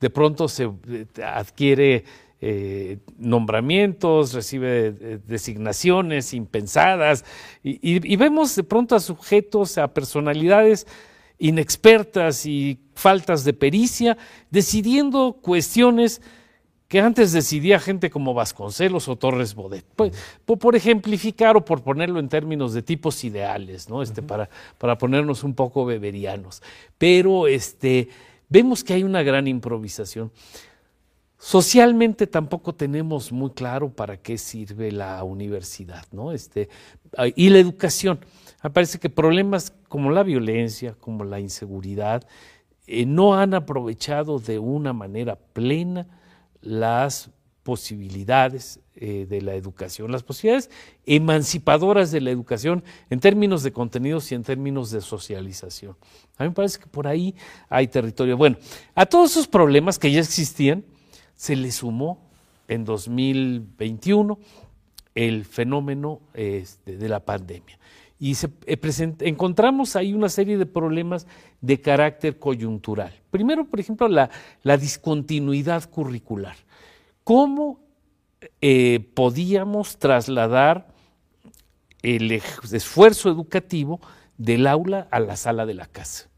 [0.00, 2.04] de pronto se eh, adquiere
[2.40, 7.24] eh, nombramientos, recibe eh, designaciones impensadas
[7.62, 10.86] y, vemos de pronto a sujetos, a personalidades
[11.38, 14.16] inexpertas y faltas de pericia,
[14.50, 16.22] decidiendo cuestiones
[16.88, 19.84] que antes decidía gente como Vasconcelos o Torres Bodet.
[19.94, 20.12] Pues,
[20.44, 24.02] por, ejemplificar o por ponerlo en términos de tipos ideales, ¿no?
[24.02, 26.62] Este, para, para ponernos un poco beberianos.
[26.98, 28.08] Pero este,
[28.50, 30.30] vemos que hay una gran improvisación.
[31.38, 36.32] Socialmente tampoco tenemos muy claro para qué sirve la universidad, ¿no?
[36.32, 36.68] Este,
[37.34, 38.20] y la educación.
[38.62, 42.26] Me parece que problemas como la violencia, como la inseguridad,
[42.86, 46.06] eh, no han aprovechado de una manera plena
[46.60, 47.30] las
[47.62, 50.70] posibilidades eh, de la educación, las posibilidades
[51.06, 55.96] emancipadoras de la educación en términos de contenidos y en términos de socialización.
[56.36, 57.34] A mí me parece que por ahí
[57.68, 58.36] hay territorio.
[58.36, 58.56] Bueno,
[58.94, 60.84] a todos esos problemas que ya existían,
[61.34, 62.18] se le sumó
[62.68, 64.38] en 2021
[65.14, 67.78] el fenómeno este, de la pandemia.
[68.18, 68.32] Y
[68.66, 71.26] eh, encontramos ahí una serie de problemas
[71.60, 73.14] de carácter coyuntural.
[73.30, 76.56] Primero, por ejemplo, la discontinuidad curricular
[77.30, 77.78] cómo
[78.60, 80.88] eh, podíamos trasladar
[82.02, 84.00] el esfuerzo educativo
[84.36, 86.28] del aula a la sala de la casa.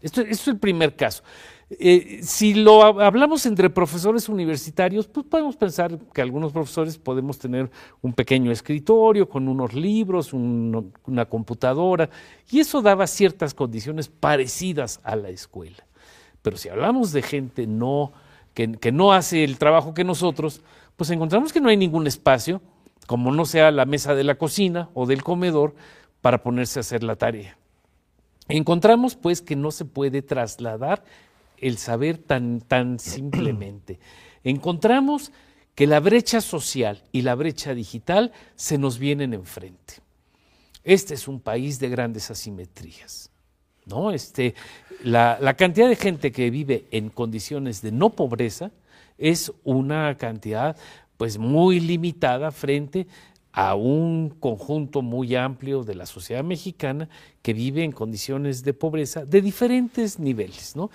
[0.00, 1.22] esto, es el primer caso.
[1.70, 7.70] Eh, si lo hablamos entre profesores universitarios, pues podemos pensar que algunos profesores podemos tener
[8.02, 12.10] un pequeño escritorio con unos libros, una computadora,
[12.50, 15.86] y eso daba ciertas condiciones parecidas a la escuela.
[16.42, 18.25] Pero si hablamos de gente no
[18.56, 20.62] que, no hace el trabajo que nosotros,
[20.96, 22.62] pues encontramos que no hay ningún espacio,
[23.06, 25.74] como no sea la mesa de la cocina o del comedor,
[26.22, 27.58] para ponerse a hacer la tarea.
[28.48, 31.04] Encontramos pues que no se puede trasladar
[31.58, 34.00] el saber tan, tan simplemente.
[34.42, 35.32] Encontramos
[35.74, 39.96] que la brecha social y la brecha digital se nos vienen enfrente.
[40.82, 43.30] Este es un país de grandes asimetrías.
[43.86, 44.10] ¿No?
[44.10, 44.54] Este,
[45.02, 48.70] la, la, cantidad de gente que vive en condiciones de no pobreza
[49.18, 50.76] es una cantidad
[51.16, 53.06] pues muy limitada frente
[53.56, 57.08] a un conjunto muy amplio de la sociedad mexicana
[57.40, 60.76] que vive en condiciones de pobreza de diferentes niveles.
[60.76, 60.90] ¿no?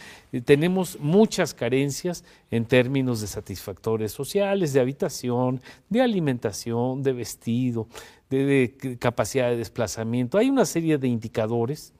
[0.45, 7.87] Tenemos muchas carencias en términos de satisfactores sociales, de habitación, de alimentación, de vestido,
[8.29, 10.37] de capacidad de desplazamiento.
[10.37, 11.93] Hay una serie de indicadores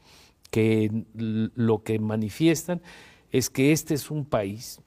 [0.51, 2.81] que lo que manifiestan
[3.31, 4.81] es que este es un país,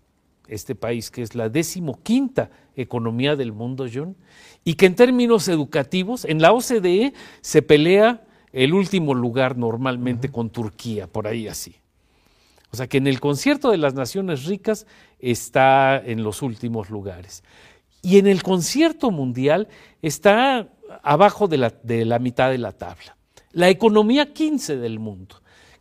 [0.47, 4.17] este país que es la decimoquinta economía del mundo, John,
[4.63, 10.51] y que en términos educativos, en la OCDE se pelea el último lugar normalmente con
[10.51, 11.77] Turquía, por ahí así.
[12.71, 14.87] O sea que en el concierto de las naciones ricas
[15.19, 17.43] está en los últimos lugares.
[18.03, 19.69] Y en el concierto mundial
[20.03, 20.69] está
[21.03, 23.17] abajo de la, de la mitad de la tabla.
[23.53, 25.37] La economía 15 del mundo.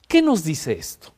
[0.07, 1.13] ¿Qué nos dice esto?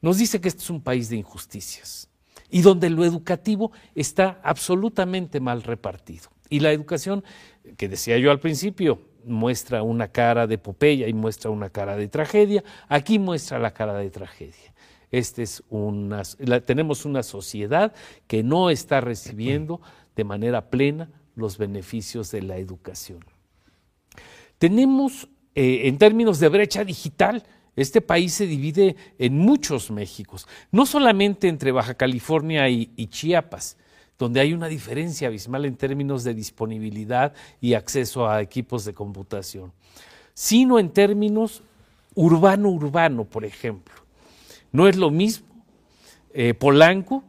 [0.00, 2.08] Nos dice que este es un país de injusticias
[2.50, 6.28] y donde lo educativo está absolutamente mal repartido.
[6.50, 7.24] Y la educación,
[7.76, 12.08] que decía yo al principio, muestra una cara de epopeya y muestra una cara de
[12.08, 14.74] tragedia, aquí muestra la cara de tragedia.
[15.10, 16.22] Este es una,
[16.64, 17.94] tenemos una sociedad
[18.26, 19.80] que no está recibiendo
[20.16, 23.24] de manera plena los beneficios de la educación.
[24.58, 27.44] Tenemos, eh, en términos de brecha digital,
[27.76, 33.76] este país se divide en muchos Méxicos, no solamente entre Baja California y, Chiapas,
[34.18, 39.72] donde hay una diferencia abismal en términos de disponibilidad y acceso a equipos de computación,
[40.34, 41.62] sino en términos
[42.14, 43.94] urbano-urbano, por ejemplo.
[44.70, 45.46] No es lo mismo
[46.32, 47.24] eh, Polanco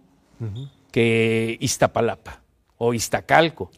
[0.91, 2.41] que Iztapalapa
[2.78, 3.72] o Iztacalco.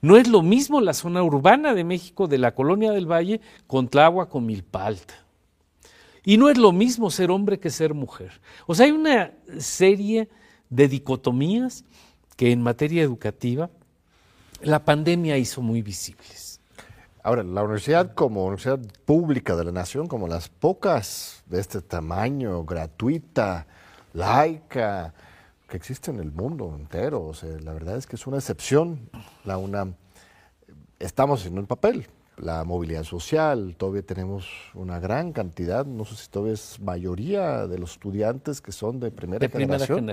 [0.00, 3.88] No es lo mismo la zona urbana de México de la Colonia del Valle con
[3.88, 5.14] Tláhuac con Milpalta.
[6.24, 8.40] Y no es lo mismo ser hombre que ser mujer.
[8.66, 10.28] O sea, hay una serie
[10.70, 11.84] de dicotomías
[12.36, 13.70] que en materia educativa
[14.62, 16.60] la pandemia hizo muy visibles.
[17.24, 22.64] Ahora, la universidad como universidad pública de la nación, como las pocas de este tamaño,
[22.64, 23.66] gratuita,
[24.12, 25.14] laica,
[25.68, 29.08] que existe en el mundo entero, o sea, la verdad es que es una excepción
[29.44, 29.94] la UNAM.
[30.98, 32.06] Estamos en un papel,
[32.36, 37.78] la movilidad social, todavía tenemos una gran cantidad, no sé si todavía es mayoría de
[37.78, 40.10] los estudiantes que son de primera, generación,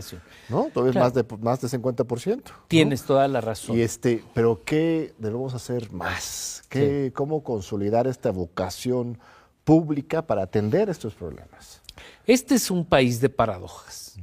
[0.50, 0.70] ¿no?
[0.74, 2.44] Todavía es más de, más de 50%.
[2.68, 3.78] Tienes toda la razón.
[3.78, 6.64] Y este, pero ¿qué debemos hacer más?
[6.70, 9.18] ¿Qué, ¿Cómo consolidar esta vocación
[9.64, 11.82] pública para atender estos problemas?
[12.28, 14.18] Este es un país de paradojas.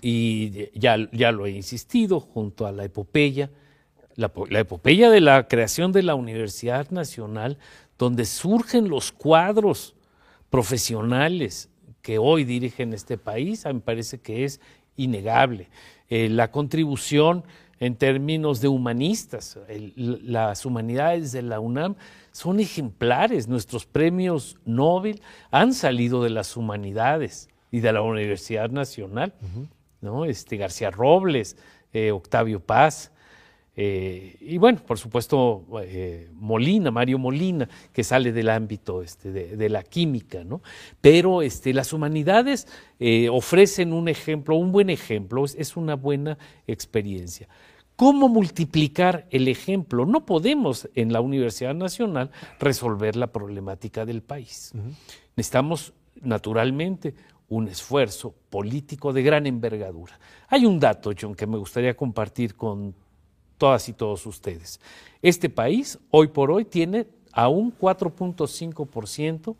[0.00, 3.50] Y ya, ya lo he insistido junto a la epopeya
[4.16, 7.58] la, epopeya de la creación de la Universidad Nacional,
[7.98, 9.94] donde surgen los cuadros
[10.50, 11.68] profesionales
[12.02, 14.60] que hoy dirigen este país, me parece que es
[14.96, 15.68] innegable.
[16.08, 17.44] Eh, la contribución
[17.80, 19.58] en términos de humanistas,
[19.96, 21.96] las humanidades de la UNAM
[22.30, 23.48] son ejemplares.
[23.48, 29.34] Nuestros premios Nobel han salido de las humanidades y de la Universidad Nacional.
[30.00, 30.24] ¿no?
[30.24, 31.56] este, García Robles,
[31.92, 33.10] eh, Octavio Paz,
[33.76, 39.68] eh, y bueno, por supuesto, eh, Molina, Mario Molina, que sale del ámbito este, de,
[39.68, 40.62] la química, ¿no?
[41.00, 42.68] Pero este, las humanidades
[43.00, 47.48] eh, ofrecen un ejemplo, un buen ejemplo, es, una buena experiencia.
[47.96, 50.06] ¿Cómo multiplicar el ejemplo?
[50.06, 54.72] No podemos en la Universidad Nacional resolver la problemática del país.
[55.36, 57.14] Necesitamos, naturalmente,
[57.48, 60.18] un esfuerzo político de gran envergadura.
[60.48, 62.94] Hay un dato, John, que me gustaría compartir con
[63.58, 64.80] todas y todos ustedes.
[65.22, 69.56] Este país, hoy por hoy, tiene aún 4.5%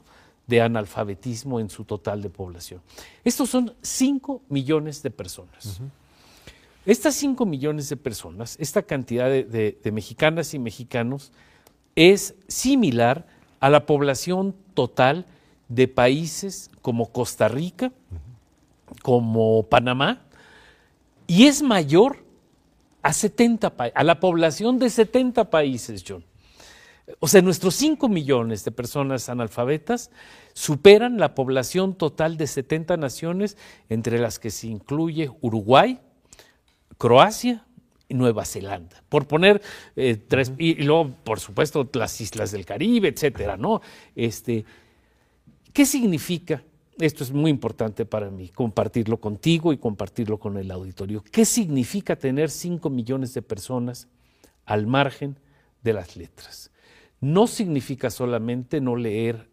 [0.47, 2.81] de analfabetismo en su total de población.
[3.25, 5.81] Estos son 5 millones de personas.
[6.87, 11.33] Estas 5 millones de personas, esta cantidad de, mexicanas y mexicanos,
[11.97, 13.27] es similar
[13.61, 15.25] a la población total
[15.69, 17.91] de países como Costa Rica,
[19.03, 20.27] como Panamá,
[21.27, 22.24] y es mayor
[23.05, 26.25] a 70 a la población de 70 países, John.
[27.21, 30.11] O sea, nuestros 5 millones de personas analfabetas
[30.55, 33.59] superan la población total de 70 naciones,
[33.91, 36.01] entre las que se incluye Uruguay,
[36.97, 37.67] Croacia
[38.09, 39.03] y Nueva Zelanda.
[39.11, 39.61] Por poner
[39.97, 43.83] eh, tres, y, luego, por supuesto, las islas del Caribe, etcétera, ¿no?
[44.17, 44.65] Este,
[45.75, 46.65] ¿Qué significa
[46.99, 51.23] esto es muy importante para mí, compartirlo contigo y compartirlo con el auditorio.
[51.31, 54.09] ¿Qué significa tener 5 millones de personas
[54.65, 55.37] al margen
[55.83, 56.71] de las letras?
[57.21, 59.49] No significa solamente no leer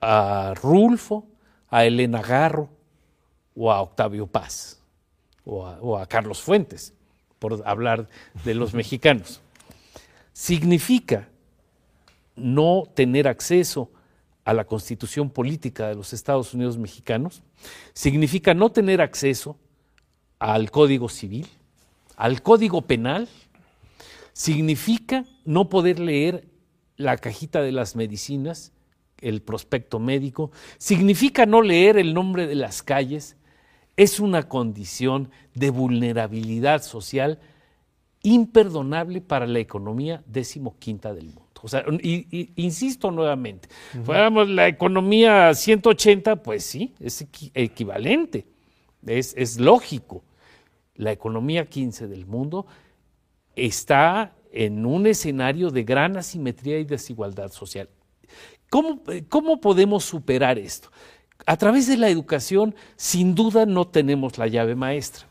[0.00, 1.26] a Rulfo,
[1.68, 2.70] a Elena Garro
[3.54, 4.80] o a Octavio Paz
[5.44, 6.94] o a, o a Carlos Fuentes,
[7.38, 8.08] por hablar
[8.44, 9.40] de los mexicanos.
[10.32, 11.28] Significa
[12.36, 13.90] no tener acceso
[14.48, 17.42] a la constitución política de los Estados Unidos mexicanos,
[17.92, 19.58] significa no tener acceso
[20.38, 21.46] al código civil,
[22.16, 23.28] al código penal,
[24.32, 26.48] significa no poder leer
[26.96, 28.72] la cajita de las medicinas,
[29.20, 33.36] el prospecto médico, significa no leer el nombre de las calles,
[33.98, 37.38] es una condición de vulnerabilidad social
[38.22, 41.47] imperdonable para la economía decimoquinta del mundo.
[41.62, 41.84] O sea,
[42.56, 43.68] insisto nuevamente,
[44.04, 48.46] fuéramos la economía 180, pues sí, es equivalente,
[49.06, 50.22] es, es lógico.
[50.94, 52.66] La economía 15 del mundo
[53.54, 57.88] está en un escenario de gran asimetría y desigualdad social.
[58.70, 60.90] ¿Cómo, ¿Cómo, podemos superar esto?
[61.46, 65.26] A través de la educación, sin duda no tenemos la llave maestra,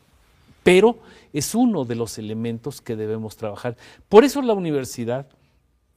[0.62, 0.98] pero
[1.32, 3.76] es uno de los elementos que debemos trabajar.
[4.08, 5.26] Por eso la universidad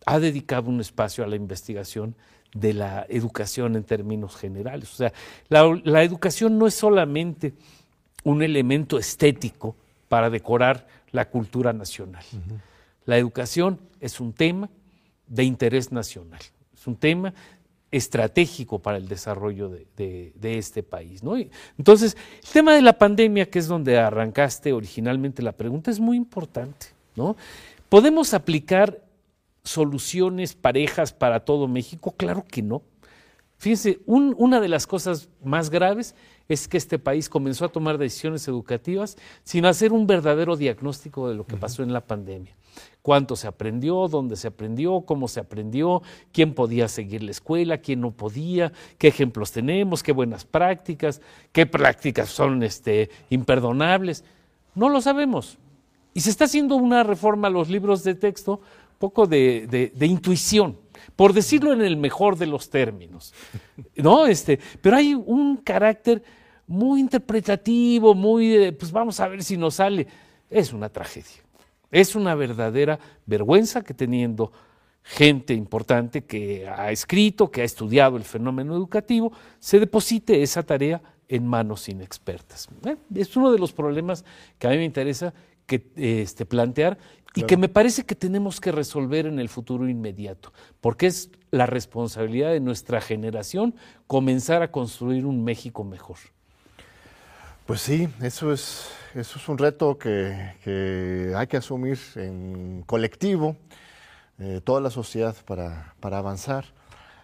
[0.06, 2.16] ha dedicado un espacio a la investigación
[2.54, 4.92] de la educación en términos generales.
[4.94, 5.14] O sea,
[5.48, 7.54] la, educación no es solamente
[8.24, 9.76] un elemento estético
[10.10, 12.24] para decorar la cultura nacional.
[13.06, 14.70] La educación es un tema
[15.28, 16.42] de interés nacional,
[16.74, 17.34] es un tema
[17.90, 21.22] estratégico para el desarrollo de, este país.
[21.78, 26.18] entonces, el tema de la pandemia, que es donde arrancaste originalmente la pregunta, es muy
[26.18, 26.88] importante.
[27.16, 27.36] ¿no?
[27.90, 29.02] Podemos aplicar
[29.64, 32.14] soluciones parejas para todo México?
[32.18, 32.82] Claro que no.
[33.62, 36.16] Fíjense, una de las cosas más graves
[36.50, 41.36] es que este país comenzó a tomar decisiones educativas sin hacer un verdadero diagnóstico de
[41.36, 42.56] lo que pasó en la pandemia.
[43.04, 46.02] Cuánto se aprendió, dónde se aprendió, cómo se aprendió,
[46.32, 51.68] quién podía seguir la escuela, quién no podía, qué ejemplos tenemos, qué buenas prácticas, qué
[51.68, 54.24] prácticas son este, imperdonables.
[54.74, 55.60] No lo sabemos.
[56.14, 58.62] Y se está haciendo una reforma a los libros de texto
[59.02, 60.78] poco de, intuición,
[61.18, 63.34] por decirlo en el mejor de los términos.
[63.98, 64.28] ¿no?
[64.28, 66.24] Este, pero hay un carácter
[66.68, 70.08] muy interpretativo, muy, pues vamos a ver si nos sale.
[70.50, 71.42] Es una tragedia.
[71.92, 74.52] Es una verdadera vergüenza que teniendo
[75.04, 81.02] gente importante que ha escrito, que ha estudiado el fenómeno educativo, se deposite esa tarea
[81.28, 82.70] en manos inexpertas.
[82.86, 84.24] Eh, es uno de los problemas
[84.60, 85.34] que a mí me interesa
[85.66, 86.98] que, este, plantear
[87.36, 90.52] y que me parece que tenemos que resolver en el futuro inmediato,
[90.82, 93.76] porque es la responsabilidad de nuestra generación
[94.08, 96.18] comenzar a construir un México mejor.
[97.66, 103.56] Pues sí, eso es, eso es un reto que, hay que asumir en colectivo,
[104.40, 106.66] eh, toda la sociedad para, avanzar.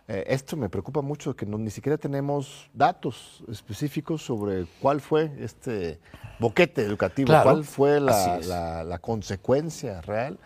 [0.10, 5.32] Eh, esto me preocupa mucho, que no, ni siquiera tenemos datos específicos sobre cuál fue
[5.40, 6.00] este
[6.40, 10.40] boquete educativo, cuál fue la, consecuencia real.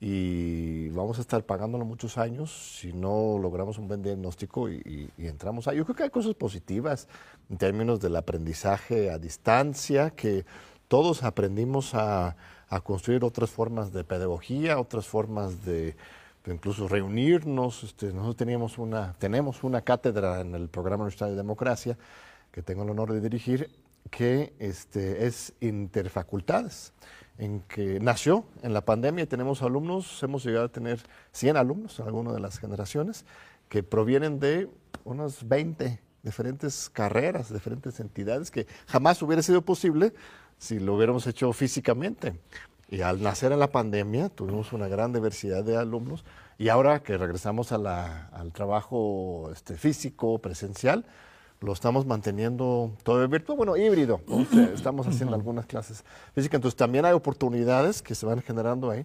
[0.00, 2.78] Y vamos a estar pagándolo muchos años.
[2.78, 5.78] Si no logramos un buen diagnóstico y, entramos ahí.
[5.78, 7.08] Yo creo que hay cosas positivas
[7.50, 10.46] en términos del aprendizaje a distancia, que
[10.86, 12.36] todos aprendimos a
[12.84, 15.96] construir otras formas de pedagogía, otras formas de
[16.52, 17.84] incluso reunirnos.
[17.84, 21.98] Este, nosotros teníamos una, tenemos una cátedra en el programa Universitario de Democracia
[22.52, 23.70] que tengo el honor de dirigir,
[24.10, 26.92] que este, es interfacultades,
[27.36, 31.00] en que nació en la pandemia y tenemos alumnos, hemos llegado a tener
[31.32, 33.24] 100 alumnos en alguna de las generaciones,
[33.68, 34.68] que provienen de
[35.04, 40.12] unas 20 diferentes carreras, diferentes entidades, que jamás hubiera sido posible
[40.58, 42.34] si lo hubiéramos hecho físicamente.
[42.88, 46.24] Y al nacer en la pandemia tuvimos una gran diversidad de alumnos
[46.56, 51.04] y ahora que regresamos a la, al trabajo este, físico, presencial,
[51.60, 54.20] lo estamos manteniendo todo virtual, bueno, híbrido.
[54.74, 59.04] Estamos haciendo algunas clases físicas, entonces también hay oportunidades que se van generando ahí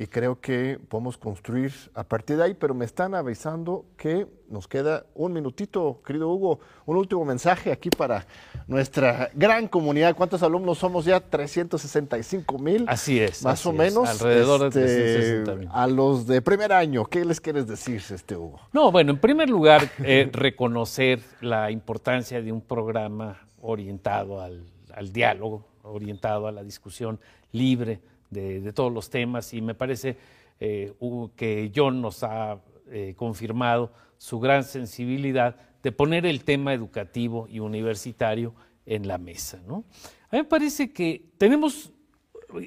[0.00, 4.68] y creo que podemos construir a partir de ahí, pero me están avisando que nos
[4.68, 8.24] queda un minutito, querido Hugo, un último mensaje aquí para
[8.68, 10.14] nuestra gran comunidad.
[10.14, 11.18] ¿Cuántos alumnos somos ya?
[11.18, 12.84] 365 mil.
[12.86, 13.42] Así es.
[13.42, 14.08] Más o menos.
[14.08, 15.68] Alrededor de 360 este, mil.
[15.72, 18.60] A los de primer año, ¿qué les quieres decir, este Hugo?
[18.72, 25.66] No, bueno, en primer lugar, eh, reconocer la importancia de un programa orientado al diálogo,
[25.82, 27.18] orientado a la discusión
[27.50, 28.00] libre
[28.30, 30.16] de, todos los temas y me parece
[30.60, 30.94] eh,
[31.36, 32.60] que John nos ha
[32.90, 38.54] eh, confirmado su gran sensibilidad de poner el tema educativo y universitario
[38.86, 39.62] en la mesa.
[39.66, 39.84] ¿no?
[40.30, 41.92] A mí me parece que tenemos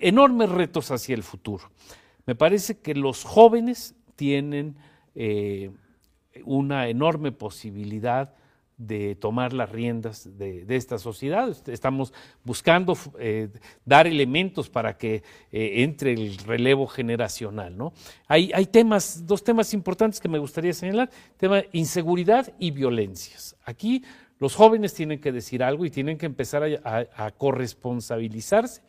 [0.01, 1.71] enormes retos hacia el futuro.
[2.25, 4.75] Me parece que los jóvenes tienen
[5.15, 5.71] eh,
[6.45, 8.33] una enorme posibilidad
[8.87, 11.55] de tomar las riendas de, esta sociedad.
[11.67, 12.13] Estamos
[12.43, 13.49] buscando eh,
[13.85, 17.77] dar elementos para que eh, entre el relevo generacional.
[17.77, 17.93] ¿no?
[18.27, 23.55] Hay, hay, temas, dos temas importantes que me gustaría señalar, tema inseguridad y violencias.
[23.65, 24.03] Aquí
[24.39, 28.81] los jóvenes tienen que decir algo y tienen que empezar a corresponsabilizarse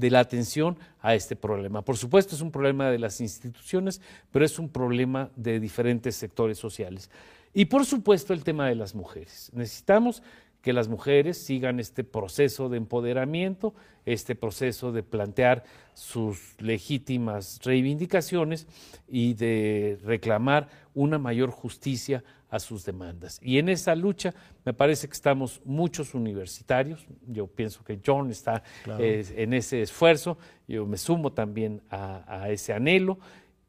[0.00, 1.82] de la atención a este problema.
[1.82, 4.00] Por supuesto, es un problema de las instituciones,
[4.32, 7.10] pero es un problema de diferentes sectores sociales.
[7.52, 9.50] Y por supuesto el tema de las mujeres.
[9.54, 10.22] Necesitamos
[10.62, 13.74] que las mujeres sigan este proceso de empoderamiento,
[14.04, 18.66] este proceso de plantear sus legítimas reivindicaciones
[19.08, 23.38] y de reclamar una mayor justicia a sus demandas.
[23.42, 24.34] Y en esa lucha
[24.64, 28.62] me parece que estamos muchos universitarios, yo pienso que John está
[28.98, 30.36] eh, en ese esfuerzo,
[30.66, 33.18] yo me sumo también a, ese anhelo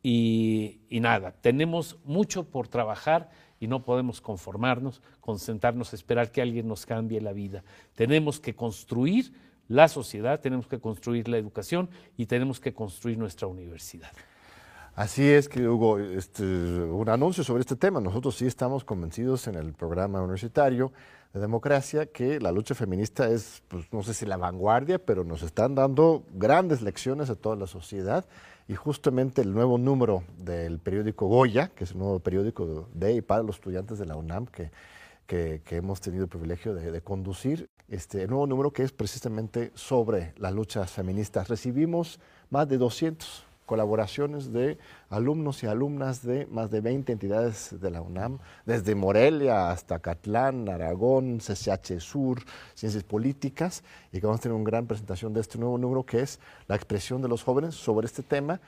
[0.01, 3.29] y, y nada, tenemos mucho por trabajar
[3.61, 7.63] y no podemos conformarnos con sentarnos a esperar que alguien nos cambie la vida.
[7.95, 9.31] Tenemos que construir
[9.69, 14.11] la sociedad, tenemos que construir la educación y tenemos que construir nuestra universidad.
[14.95, 18.01] Así es, que Hugo, este, un anuncio sobre este tema.
[18.01, 20.91] Nosotros sí estamos convencidos en el programa universitario
[21.31, 25.43] de democracia que la lucha feminista es, pues, no sé si la vanguardia, pero nos
[25.43, 28.25] están dando grandes lecciones a toda la sociedad
[28.71, 33.21] y justamente el nuevo número del periódico Goya, que es el nuevo periódico de y
[33.21, 34.71] para los estudiantes de la UNAM que,
[35.27, 40.53] que, hemos tenido el privilegio de, conducir, este nuevo número que es precisamente sobre las
[40.53, 41.49] luchas feministas.
[41.49, 44.77] Recibimos más de 200 colaboraciones de
[45.09, 50.67] alumnos y alumnas de más de 20 entidades de la UNAM, desde Morelia hasta Catlán,
[50.67, 52.43] Aragón, CCH Sur,
[52.75, 56.19] Ciencias Políticas, y que vamos a tener una gran presentación de este nuevo número que
[56.19, 58.59] es la expresión de los jóvenes sobre este tema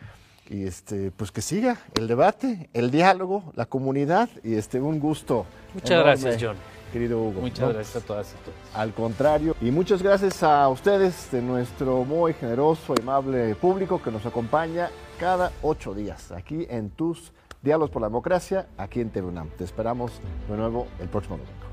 [0.49, 5.45] y este pues que siga el debate, el diálogo, la comunidad y este un gusto.
[5.74, 7.41] Muchas gracias, John querido Hugo.
[7.41, 8.58] Muchas gracias a todas y todos.
[8.76, 14.12] Al contrario, y muchas gracias a ustedes, de nuestro muy generoso y amable público que
[14.12, 14.89] nos acompaña
[15.20, 17.34] cada ocho días aquí en tus
[17.64, 19.50] Diálogos por la Democracia, aquí en TVUNAM.
[19.58, 20.12] Te esperamos
[20.50, 21.64] de nuevo el próximo domingo.